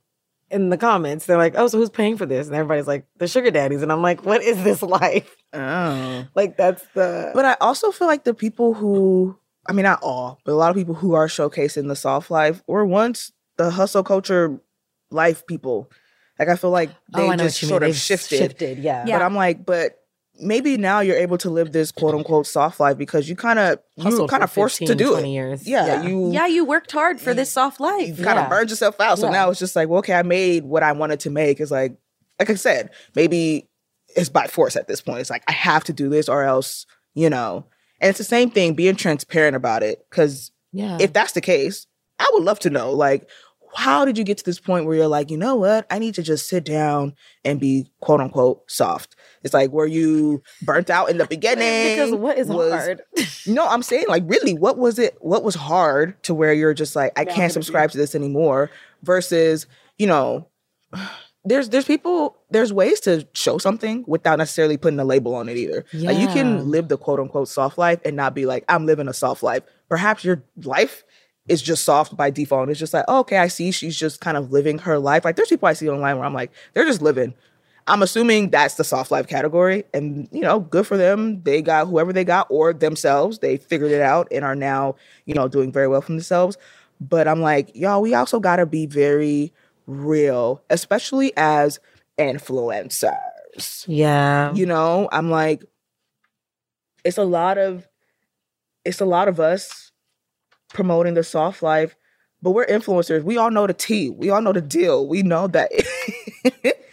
[0.53, 1.25] in the comments.
[1.25, 2.47] They're like, oh, so who's paying for this?
[2.47, 3.81] And everybody's like, the sugar daddies.
[3.81, 5.35] And I'm like, what is this life?
[5.51, 6.27] Oh.
[6.35, 7.31] Like that's the.
[7.33, 10.69] But I also feel like the people who, I mean, not all, but a lot
[10.71, 14.59] of people who are showcasing the soft life were once the hustle culture
[15.11, 15.89] life people.
[16.39, 17.89] Like I feel like oh, they oh, just sort mean.
[17.91, 18.37] of They've shifted.
[18.37, 19.05] Shifted, yeah.
[19.07, 19.19] Yeah.
[19.19, 19.99] But I'm like, but
[20.39, 23.79] maybe now you're able to live this quote unquote soft life because you kind of
[23.95, 25.33] you kind of for forced to do 20 it.
[25.33, 25.67] years.
[25.67, 26.03] Yeah, Yeah.
[26.03, 28.17] you yeah you worked hard for this soft life.
[28.17, 28.49] you kind of Yeah.
[28.49, 29.19] burned yourself out.
[29.19, 29.33] So Yeah.
[29.33, 31.59] now it's just like, well, okay, I made what I wanted to make.
[31.59, 31.95] It's like,
[32.39, 33.69] like I said, maybe
[34.15, 35.19] it's by force at this point.
[35.19, 37.65] It's like I have to do this or else, you know.
[38.03, 40.05] And it's the same thing, being transparent about it.
[40.09, 40.97] Because Yeah.
[40.99, 41.87] if that's the case,
[42.19, 43.27] I would love to know, like,
[43.75, 45.87] how did you get to this point where you're like, you know what?
[45.89, 49.15] I need to just sit down and be quote unquote soft.
[49.41, 51.95] It's like, were you burnt out in the beginning?
[51.95, 53.01] because what is Was- hard?
[53.47, 55.17] No, I'm saying like really, what was it?
[55.21, 58.69] What was hard to where you're just like, I Now can't subscribe to this anymore?
[59.01, 59.65] Versus,
[59.97, 60.47] you know,
[61.45, 65.57] there's there's people there's ways to show something without necessarily putting a label on it
[65.57, 65.85] either.
[65.93, 69.07] Like you can live the quote unquote soft life and not be like, I'm living
[69.07, 69.63] a soft life.
[69.89, 71.03] Perhaps your life
[71.47, 72.63] is just soft by default.
[72.63, 75.25] And it's just like, oh, okay, I see she's just kind of living her life.
[75.25, 77.33] Like there's people I see online where I'm like, they're just living.
[77.85, 79.83] I'm assuming that's the soft life category.
[79.93, 81.43] And, you know, good for them.
[81.43, 83.39] They got whoever they got or themselves.
[83.39, 86.57] They figured it out and are now, you know, doing very well for themselves.
[87.01, 89.51] But I'm like, y'all, we also got to be very
[89.87, 91.79] real, especially as
[92.17, 93.85] influencers.
[93.87, 94.53] Yeah.
[94.53, 95.63] You know, I'm like,
[97.03, 97.87] it's a lot of,
[98.85, 99.91] it's a lot of us
[100.73, 101.95] promoting the soft life,
[102.41, 103.23] but we're influencers.
[103.23, 104.09] We all know the tea.
[104.09, 105.07] We all know the deal.
[105.07, 105.71] We know that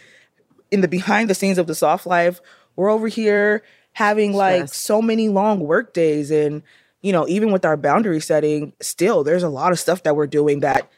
[0.71, 2.41] in the behind the scenes of the soft life,
[2.75, 4.77] we're over here having like Stress.
[4.77, 6.63] so many long work days and
[7.01, 10.27] you know even with our boundary setting still there's a lot of stuff that we're
[10.27, 10.89] doing that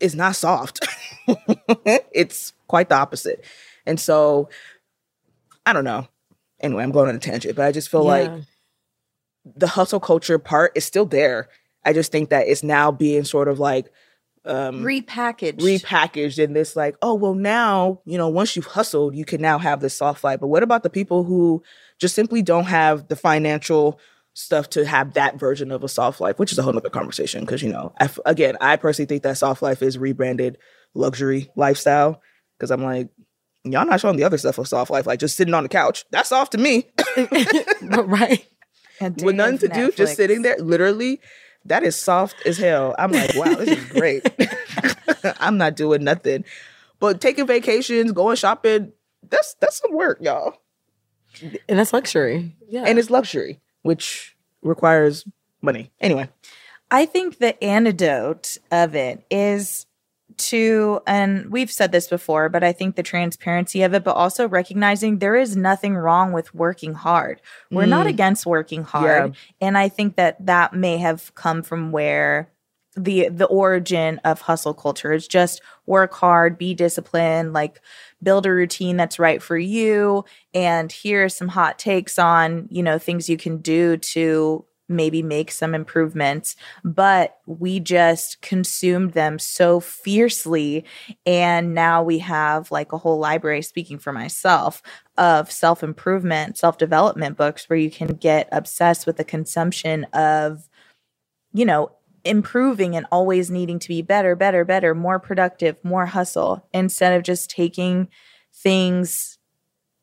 [0.00, 0.80] is not soft.
[2.12, 3.44] It's quite the opposite.
[3.86, 4.48] And so
[5.66, 6.06] i don't know.
[6.60, 8.30] Anyway i'm going on a tangent but i just feel like
[9.44, 11.48] the hustle culture part is still there.
[11.84, 13.90] I just think that it's now being sort of like
[14.46, 15.60] um repackaged.
[15.60, 19.58] repackaged in this like oh well now you know once you've hustled you can now
[19.58, 20.40] have this soft life.
[20.40, 21.62] But what about the people who
[21.98, 23.98] just simply don't have the financial
[24.34, 27.40] stuff to have that version of a soft life which is a whole nother conversation
[27.40, 30.58] because you know I f again i personally think that soft life is rebranded
[30.94, 32.20] luxury lifestyle
[32.58, 33.08] because I'm like,
[33.64, 36.04] y'all not showing the other stuff of soft life, like just sitting on the couch.
[36.10, 36.88] That's soft to me.
[37.82, 38.46] right.
[39.00, 40.56] A With nothing of to do, just sitting there.
[40.58, 41.20] Literally,
[41.64, 42.94] that is soft as hell.
[42.98, 44.26] I'm like, wow, this is great.
[45.40, 46.44] I'm not doing nothing.
[47.00, 48.92] But taking vacations, going shopping,
[49.28, 50.54] that's that's some work, y'all.
[51.68, 52.54] And that's luxury.
[52.68, 52.84] Yeah.
[52.86, 55.24] And it's luxury, which requires
[55.62, 55.92] money.
[56.00, 56.28] Anyway.
[56.90, 59.86] I think the antidote of it is
[60.36, 64.48] to, and we've said this before, but I think the transparency of it, but also
[64.48, 67.40] recognizing there is nothing wrong with working hard.
[67.70, 68.10] We're not Mm.
[68.10, 69.36] against working hard.
[69.60, 72.48] And I think that that may have come from where
[72.96, 75.12] the the origin of hustle culture.
[75.12, 77.80] Is just work hard be disciplined like
[78.22, 80.24] build a routine that's right for you.
[80.54, 85.22] And here are some hot takes on you know things you can do to maybe
[85.22, 86.56] make some improvements.
[86.84, 90.84] But we just consumed them so fiercely.
[91.24, 94.82] And now we have like a whole library speaking for myself
[95.16, 100.68] of self-improvement self-development books where you can get obsessed with the consumption of
[101.52, 101.92] you know
[102.24, 107.22] improving and always needing to be better better better more productive more hustle instead of
[107.22, 108.08] just taking
[108.54, 109.38] things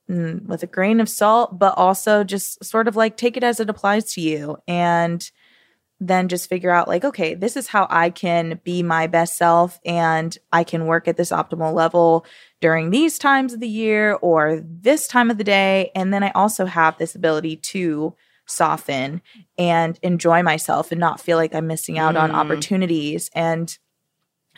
[0.09, 3.59] mm, with a grain of salt, but also just sort of like take it as
[3.59, 5.31] it applies to you and
[5.99, 9.79] then just figure out like, okay, this is how I can be my best self
[9.85, 12.25] and I can work at this optimal level
[12.59, 15.91] during these times of the year or this time of the day.
[15.93, 18.15] And then I also have this ability to
[18.51, 19.21] soften
[19.57, 22.35] and enjoy myself and not feel like I'm missing out on Mm.
[22.35, 23.77] opportunities and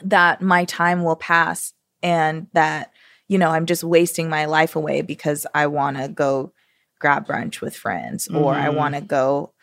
[0.03, 2.91] that my time will pass and that
[3.29, 6.51] you know, I'm just wasting my life away because I want to go
[6.99, 8.75] grab brunch with friends or I Mhm.
[8.75, 9.53] want to go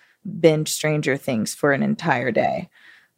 [0.40, 2.68] binge Stranger Things for an entire day.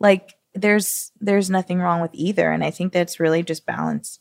[0.00, 4.18] Like there's there's nothing wrong with either and I think that's really just balance.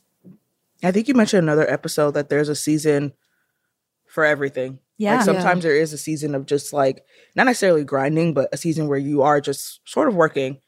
[0.84, 3.14] I think you mentioned another episode that there's a season
[4.08, 4.80] for everything.
[5.02, 5.16] Yeah.
[5.16, 7.04] Like sometimes there is a season of just like
[7.36, 10.60] not necessarily grinding, but a season where you are just sort of working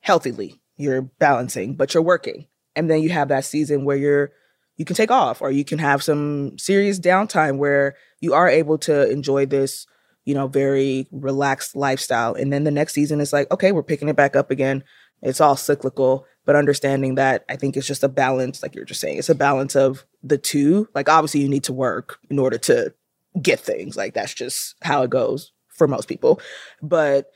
[0.00, 0.60] healthily.
[0.76, 2.48] You're balancing, but you're working.
[2.76, 4.32] And then you have that season where you're
[4.76, 8.76] you can take off or you can have some serious downtime where you are able
[8.76, 9.86] to enjoy this,
[10.26, 12.34] you know, very relaxed lifestyle.
[12.34, 14.84] And then the next season is like, okay, we're picking it back up again.
[15.22, 19.00] It's all cyclical, but understanding that I think it's just a balance, like you're just
[19.00, 20.88] saying, it's a balance of the two.
[20.94, 22.92] Like obviously you need to work in order to
[23.40, 23.96] get things.
[23.96, 26.40] Like that's just how it goes for most people.
[26.82, 27.30] But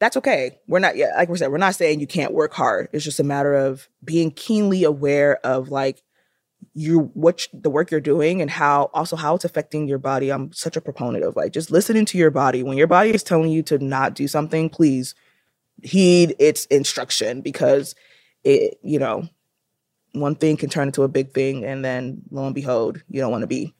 [0.00, 0.58] that's okay.
[0.66, 2.88] We're not yeah, like we said, we're not saying you can't work hard.
[2.92, 6.02] It's just a matter of being keenly aware of like
[6.74, 10.30] you what the work you're doing and how also how it's affecting your body.
[10.30, 12.62] I'm such a proponent of like just listening to your body.
[12.62, 15.14] When your body is telling you to not do something, please
[15.82, 17.94] heed its instruction because
[18.44, 19.28] it, you know,
[20.12, 23.30] one thing can turn into a big thing and then lo and behold, you don't
[23.30, 23.74] want to be,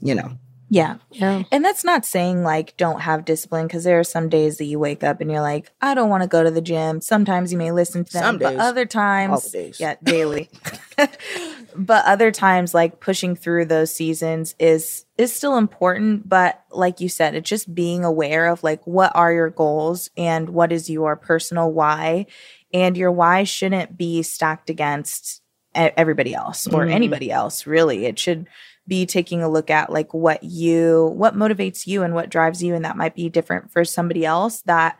[0.00, 0.38] you know,
[0.72, 0.98] Yeah.
[1.10, 1.42] Yeah.
[1.50, 4.78] And that's not saying like don't have discipline because there are some days that you
[4.78, 7.00] wake up and you're like, I don't want to go to the gym.
[7.00, 8.58] Sometimes you may listen to them, Some but days.
[8.60, 9.80] other times, days.
[9.80, 10.48] yeah, daily.
[11.76, 16.28] but other times, like pushing through those seasons is is still important.
[16.28, 20.50] But like you said, it's just being aware of like what are your goals and
[20.50, 22.26] what is your personal why,
[22.72, 25.42] and your why shouldn't be stacked against
[25.74, 26.92] everybody else or Mhm.
[26.92, 27.66] anybody else.
[27.66, 28.46] Really, it should
[28.90, 32.74] be taking a look at like what you what motivates you and what drives you
[32.74, 34.98] and that might be different for somebody else that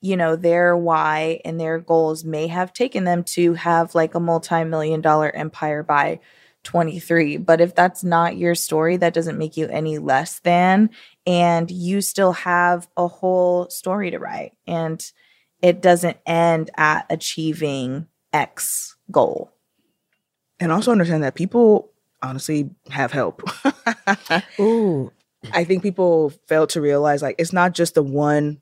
[0.00, 4.20] you know their why and their goals may have taken them to have like a
[4.20, 6.20] multi-million dollar empire by
[6.62, 10.88] 23 but if that's not your story that doesn't make you any less than
[11.26, 15.12] and you still have a whole story to write and
[15.60, 19.52] it doesn't end at achieving x goal.
[20.58, 21.91] And also understand that people
[22.22, 23.42] honestly have help.
[24.60, 25.12] Ooh.
[25.52, 28.60] I think people fail to realize like it's not just the one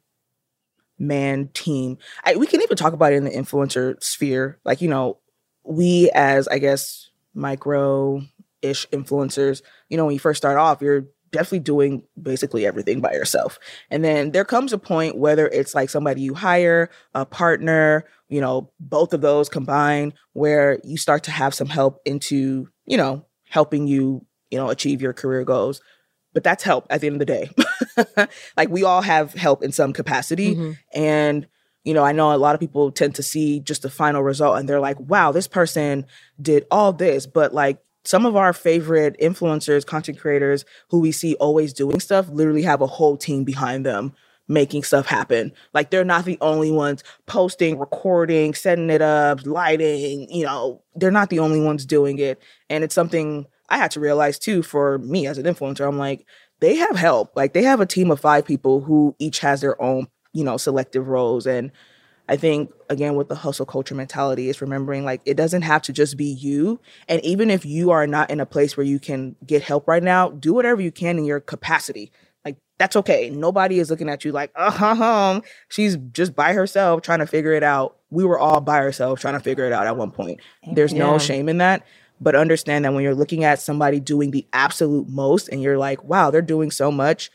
[0.99, 1.99] man team.
[2.25, 4.59] I, we can even talk about it in the influencer sphere.
[4.65, 5.19] Like, you know,
[5.65, 8.23] we as I guess micro
[8.63, 13.13] ish influencers, you know, when you first start off, you're definitely doing basically everything by
[13.13, 13.59] yourself.
[13.91, 18.41] And then there comes a point whether it's like somebody you hire, a partner, you
[18.41, 23.25] know, both of those combined where you start to have some help into, you know,
[23.51, 25.83] helping you, you know, achieve your career goals.
[26.33, 28.27] But that's help at the end of the day.
[28.57, 30.55] like we all have help in some capacity.
[30.55, 30.79] Mhm.
[30.95, 31.47] And,
[31.85, 34.59] you know, I know a lot of people tend to see just the final result
[34.59, 36.07] and they're like, wow, this person
[36.41, 37.27] did all this.
[37.27, 42.29] But like some of our favorite influencers, content creators who we see always doing stuff
[42.29, 44.15] literally have a whole team behind them
[44.51, 45.53] making stuff happen.
[45.73, 51.13] Like they're not the only ones posting, recording, setting it up, lighting, you know, they're
[51.13, 52.43] not the only ones doing it.
[52.69, 55.87] And it's something I had to realize too for me as an influencer.
[55.87, 56.27] I'm like,
[56.59, 57.37] they have help.
[57.37, 60.57] Like they have a team of five people who each has their own, you know,
[60.57, 61.47] selective roles.
[61.47, 61.71] And
[62.29, 65.93] I think again with the hustle culture mentality is remembering like it doesn't have to
[65.93, 66.81] just be you.
[67.09, 70.03] And even if you are not in a place where you can get help right
[70.03, 72.11] now, do whatever you can in your capacity.
[72.81, 73.29] That's okay.
[73.29, 75.43] Nobody is looking at you like, uh huh.
[75.69, 77.99] She's just by herself trying to figure it out.
[78.09, 80.41] We were all by ourselves trying to figure it out at one point.
[80.73, 81.87] There's no shame in that.
[82.23, 86.03] But understand that when you're looking at somebody doing the absolute most and you're like,
[86.05, 87.31] wow, they're doing so much,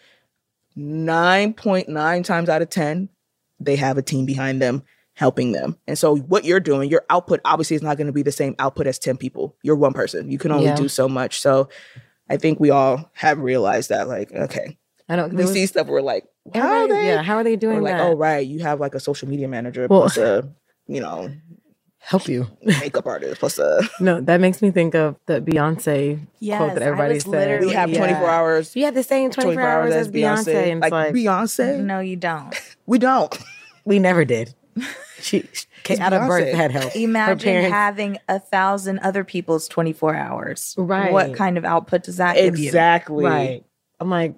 [0.77, 3.09] 9.9 times out of 10,
[3.59, 4.81] they have a team behind them
[5.13, 5.77] helping them.
[5.87, 8.55] And so what you're doing, your output obviously is not going to be the same
[8.59, 9.55] output as 10 people.
[9.63, 10.29] You're one person.
[10.29, 10.75] You can only Yeah.
[10.75, 11.39] do so much.
[11.39, 11.69] So
[12.29, 14.77] I think we all have realized that like, okay.
[15.09, 15.31] I don't.
[15.33, 17.07] We was- see stuff we're like, how are they?
[17.07, 18.01] Yeah, how are they doing Or like, that?
[18.01, 20.49] oh right, you have like a social media manager Well- plus a,
[20.87, 21.31] you know,
[21.99, 22.47] help you.
[22.61, 26.83] makeup artist plus a No, that makes me think of the Beyonce Yes, quote that
[26.83, 27.61] I everybody was says.
[27.65, 27.97] we have Yeah.
[27.97, 28.75] 24 hours.
[28.75, 31.79] You have the same 24, hours, as Beyonce, and Like, like, Beyonce?
[31.83, 32.53] No, you don't.
[32.87, 33.35] We don't.
[33.85, 34.53] we never did.
[35.21, 36.95] She, she It's out of birth had help.
[36.95, 40.75] Imagine having a thousand other people's 24 hours.
[40.77, 41.11] Right.
[41.11, 42.65] What kind of output does that give you?
[42.67, 43.23] Exactly.
[43.25, 43.63] right.
[43.99, 44.35] I'm like,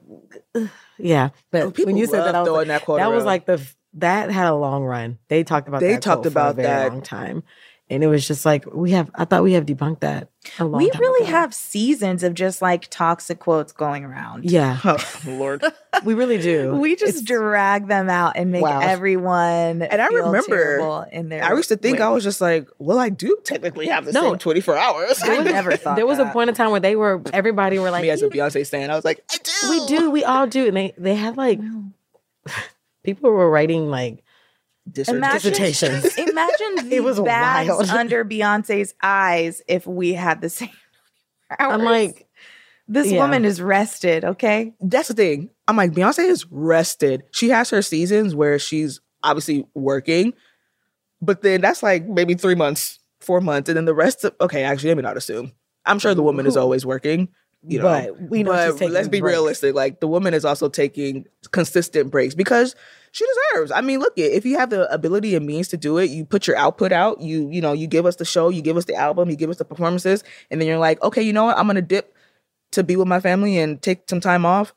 [0.56, 1.30] ugh, yeah.
[1.52, 3.62] But Oh, people when you said that, I was like, that that was like the
[3.96, 5.18] that had a long run.
[5.28, 6.92] They talked about They that talked about that.
[6.92, 7.44] long time,
[7.90, 9.10] and it was just like we have.
[9.16, 10.30] I thought we have debunked that.
[10.60, 11.32] A long We time really ago.
[11.38, 14.50] have seasons of just like toxic quotes going around.
[14.50, 15.62] Yeah, Oh, Lord.
[16.06, 16.76] we really do.
[16.76, 18.80] We just It's- drag them out and make Wow.
[18.82, 22.06] everyone And I feel remember- terrible in there I used to think way.
[22.06, 24.22] I was just like, well, I do technically have the No.
[24.30, 25.20] same 24 hours.
[25.22, 28.04] I never thought there was a point in time where they were everybody were like
[28.04, 29.70] Me as a "You- Beyonce stan, I was like, I do.
[29.70, 31.60] we do we all do and they they had like
[33.04, 34.24] people were writing like
[34.90, 36.06] Dissert- Imagine, dissertations.
[36.18, 37.90] imagine the It was bags wild.
[37.90, 40.70] under Beyonce's eyes if we had the same.
[41.60, 42.28] i'm like
[42.88, 43.22] this yeah.
[43.22, 44.24] woman is rested.
[44.24, 45.50] Okay, That's the thing.
[45.68, 47.24] I'm like, Beyonce is rested.
[47.32, 50.34] She has her seasons where she's obviously working,
[51.22, 53.68] but then that's like maybe three months, four months.
[53.70, 55.52] And then the rest of, okay, actually, let me not assume.
[55.86, 57.30] I'm sure the woman is always working.
[57.64, 59.34] You know, but we know but let's be breaks.
[59.34, 59.76] realistic.
[59.76, 62.76] Like the woman is also taking consistent breaks because
[63.12, 63.72] she deserves.
[63.72, 66.48] I mean, look, if you have the ability and means to do it, you put
[66.48, 67.22] your output out.
[67.22, 69.50] You you know, you give us the show, you give us the album, you give
[69.50, 71.58] us the performances, and then you're like, okay, you know what?
[71.58, 72.14] I'm gonna dip
[72.72, 74.74] to be with my family and take some time off.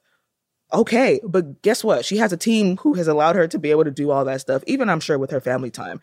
[0.72, 2.04] Okay, but guess what?
[2.04, 4.40] She has a team who has allowed her to be able to do all that
[4.40, 4.62] stuff.
[4.66, 6.00] Even I'm sure with her family time,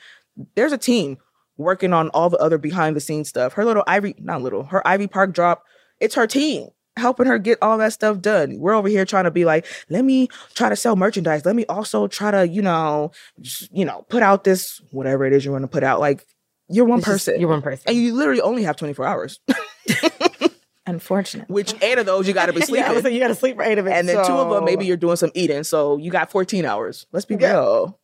[0.55, 1.17] there's a team
[1.57, 3.53] working on all the other behind the scenes stuff.
[3.53, 5.63] Her little Ivy, not little, her Ivy Park drop.
[5.99, 6.67] It's her team
[6.97, 8.57] helping her get all that stuff done.
[8.59, 11.45] We're over here trying to be like, let me try to sell merchandise.
[11.45, 15.33] Let me also try to, you know, s- you know, put out this whatever it
[15.33, 15.99] is you want to put out.
[15.99, 16.25] Like
[16.69, 19.39] you're one It's just- person, you're one person and you literally only have 24 hours.
[20.85, 21.53] unfortunately.
[21.53, 23.35] Which eight of those you got to be sleeping, yeah, I was like, you gotta
[23.35, 25.63] sleep for eight of it and then two of them maybe you're doing some eating.
[25.63, 27.05] So you got 14 hours.
[27.11, 27.51] Let's be Yeah.
[27.53, 27.99] real.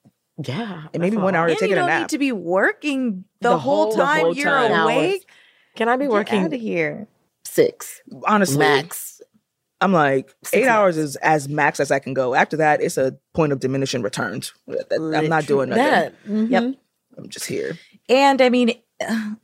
[0.45, 2.01] yeah And maybe that's one hour you're and you taking a don't nap.
[2.01, 4.71] need to be working the, The whole whole- the time whole you're time.
[4.81, 5.29] awake.
[5.75, 7.07] can i be Get working out of here.
[7.45, 9.21] Six Honestly, max
[9.81, 12.35] I'm like Six eight hours is as max as I can go.
[12.35, 14.53] After that, it's a point of diminishing returns.
[14.67, 15.83] That- that- I'm not doing nothing.
[15.83, 16.49] that mhm.
[16.49, 16.75] Yep.
[17.17, 17.77] I'm just here.
[18.07, 18.75] And I mean,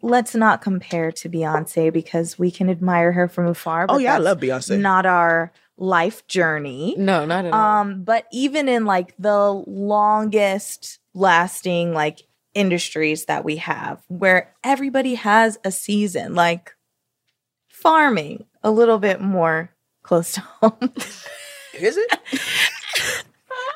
[0.02, 3.84] let's not compare to Beyonce because we can admire her from afar.
[3.90, 4.80] Oh but yeah, I love Beyonce.
[4.80, 6.96] Not our life journey.
[6.98, 9.52] no not at all Um, but even in like the
[10.14, 12.22] longest lasting like
[12.54, 16.76] industries that we have, where everybody has a season, like
[17.82, 19.70] farming, a little bit more
[20.04, 20.78] close to home.
[21.80, 22.20] Is it?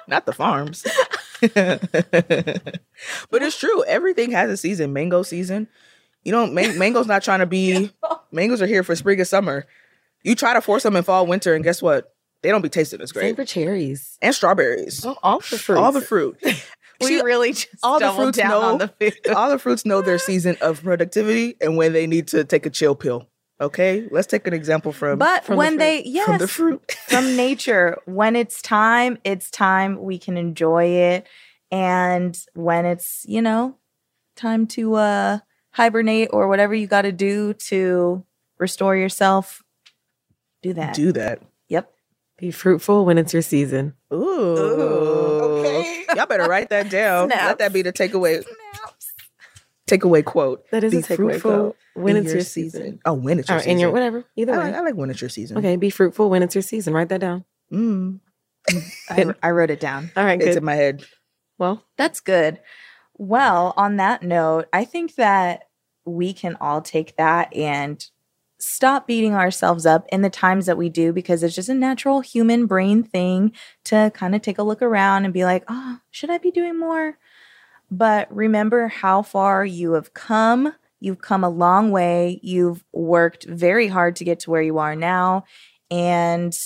[0.07, 0.83] Not the farms.
[1.53, 3.83] but it's true.
[3.85, 4.93] Everything has a season.
[4.93, 5.67] Mango season.
[6.23, 7.91] You know, man- mango's not trying to be.
[8.31, 9.65] Mangoes are here for spring and summer.
[10.23, 12.13] You try to force them in fall, winter, and guess what?
[12.41, 13.23] They don't be tasting as great.
[13.23, 13.47] same great.
[13.47, 15.05] for cherries And strawberries.
[15.05, 16.37] oh, all the fruits All the fruit.
[16.99, 19.29] we See, really just all the fruits down know on the food.
[19.35, 22.69] all the fruits know their season of productivity and when they need to take a
[22.69, 23.27] chill pill.
[23.63, 25.77] Okay, let's take an example from But from the when fruit.
[25.79, 26.91] they yes, from the fruit.
[27.07, 27.97] from nature.
[28.05, 30.01] When it's time, it's time.
[30.01, 31.25] We can enjoy it.
[31.71, 33.77] And when it's, you know,
[34.35, 35.39] time to uh
[35.71, 38.23] hibernate or whatever you gotta do to
[38.59, 39.63] restore yourself,
[40.61, 40.93] do that.
[40.93, 41.41] Do that.
[41.69, 41.91] yep.
[42.37, 44.19] be fruitful when it's your season Ooh.
[45.59, 46.05] okay.
[46.15, 47.29] Y'all better write that down.
[47.29, 48.43] Let that be the takeaway
[49.87, 50.63] takeaway quote.
[50.71, 53.57] that is Be a takeaway quote when Be it's your, season, Oh, when it's your
[53.57, 53.71] Or season.
[53.73, 55.57] in your whatever either I way like, I like when it's your season.
[55.57, 58.19] okay be fruitful when it's your season write that down Mm.
[59.09, 60.11] I, I wrote it down.
[60.15, 60.47] All right, good.
[60.49, 61.03] It's in my head.
[61.57, 62.59] well, That's good.
[63.17, 65.63] Well, on that note, I think that
[66.05, 68.03] we can all take that and
[68.59, 72.21] stop beating ourselves up in the times that we do because it's just a natural
[72.21, 73.51] human brain thing
[73.85, 76.79] to kind of take a look around and be like, oh, should I be doing
[76.79, 77.17] more?
[77.93, 80.73] But remember how far you have come.
[80.99, 82.39] You've come a long way.
[82.41, 85.43] You've worked very hard to get to where you are now.
[85.91, 86.57] And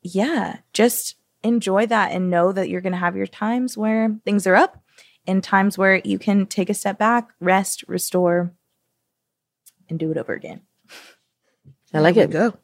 [0.00, 4.46] yeah, just enjoy that and know that you're going to have your times where things
[4.46, 4.82] are up
[5.26, 8.54] and times where you can take a step back, rest, restore,
[9.90, 10.62] and do it over again.
[11.92, 12.30] I like it.
[12.30, 12.56] go.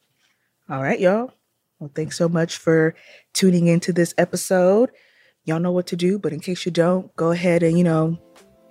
[0.70, 1.34] All right, y'all.
[1.78, 2.94] Well, thanks so much for
[3.34, 4.90] tuning into this episode.
[5.51, 8.16] Y'all know what to do, but in case you don't, go ahead and, you know,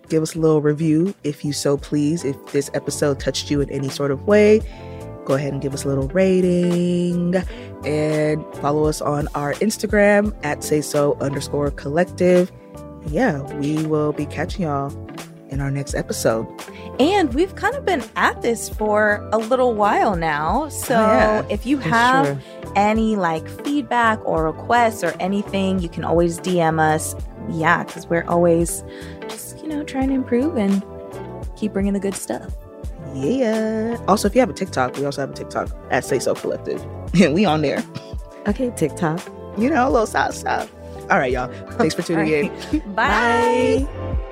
[0.07, 2.23] give us a little review if you so please.
[2.23, 4.61] If this episode touched you in any sort of way,
[5.25, 7.35] go ahead and give us a little rating
[7.83, 12.49] and follow us on our Instagram at say so underscore collective.
[13.07, 14.89] Yeah, we will be catching y'all
[15.49, 16.47] in our next episode.
[16.97, 20.69] And we've kind of been at this for a little while now.
[20.69, 21.45] So Oh, yeah.
[21.49, 22.58] if you have true.
[22.75, 27.15] Any like feedback or requests or anything, you can always DM us.
[27.49, 28.83] Yeah, because we're always
[29.27, 30.83] just, you know, trying to improve and
[31.57, 32.53] keep bringing the good stuff.
[33.13, 33.97] Yeah.
[34.07, 36.85] Also, if you have a TikTok, we also have a TikTok at Say So Collective.
[37.19, 37.83] And we on there.
[38.47, 39.19] Okay, TikTok.
[39.57, 40.71] You know, a little side stuff.
[41.09, 41.51] All right, y'all.
[41.71, 42.79] Thanks for tuning in.
[42.95, 43.87] Bye.
[43.89, 44.25] Bye.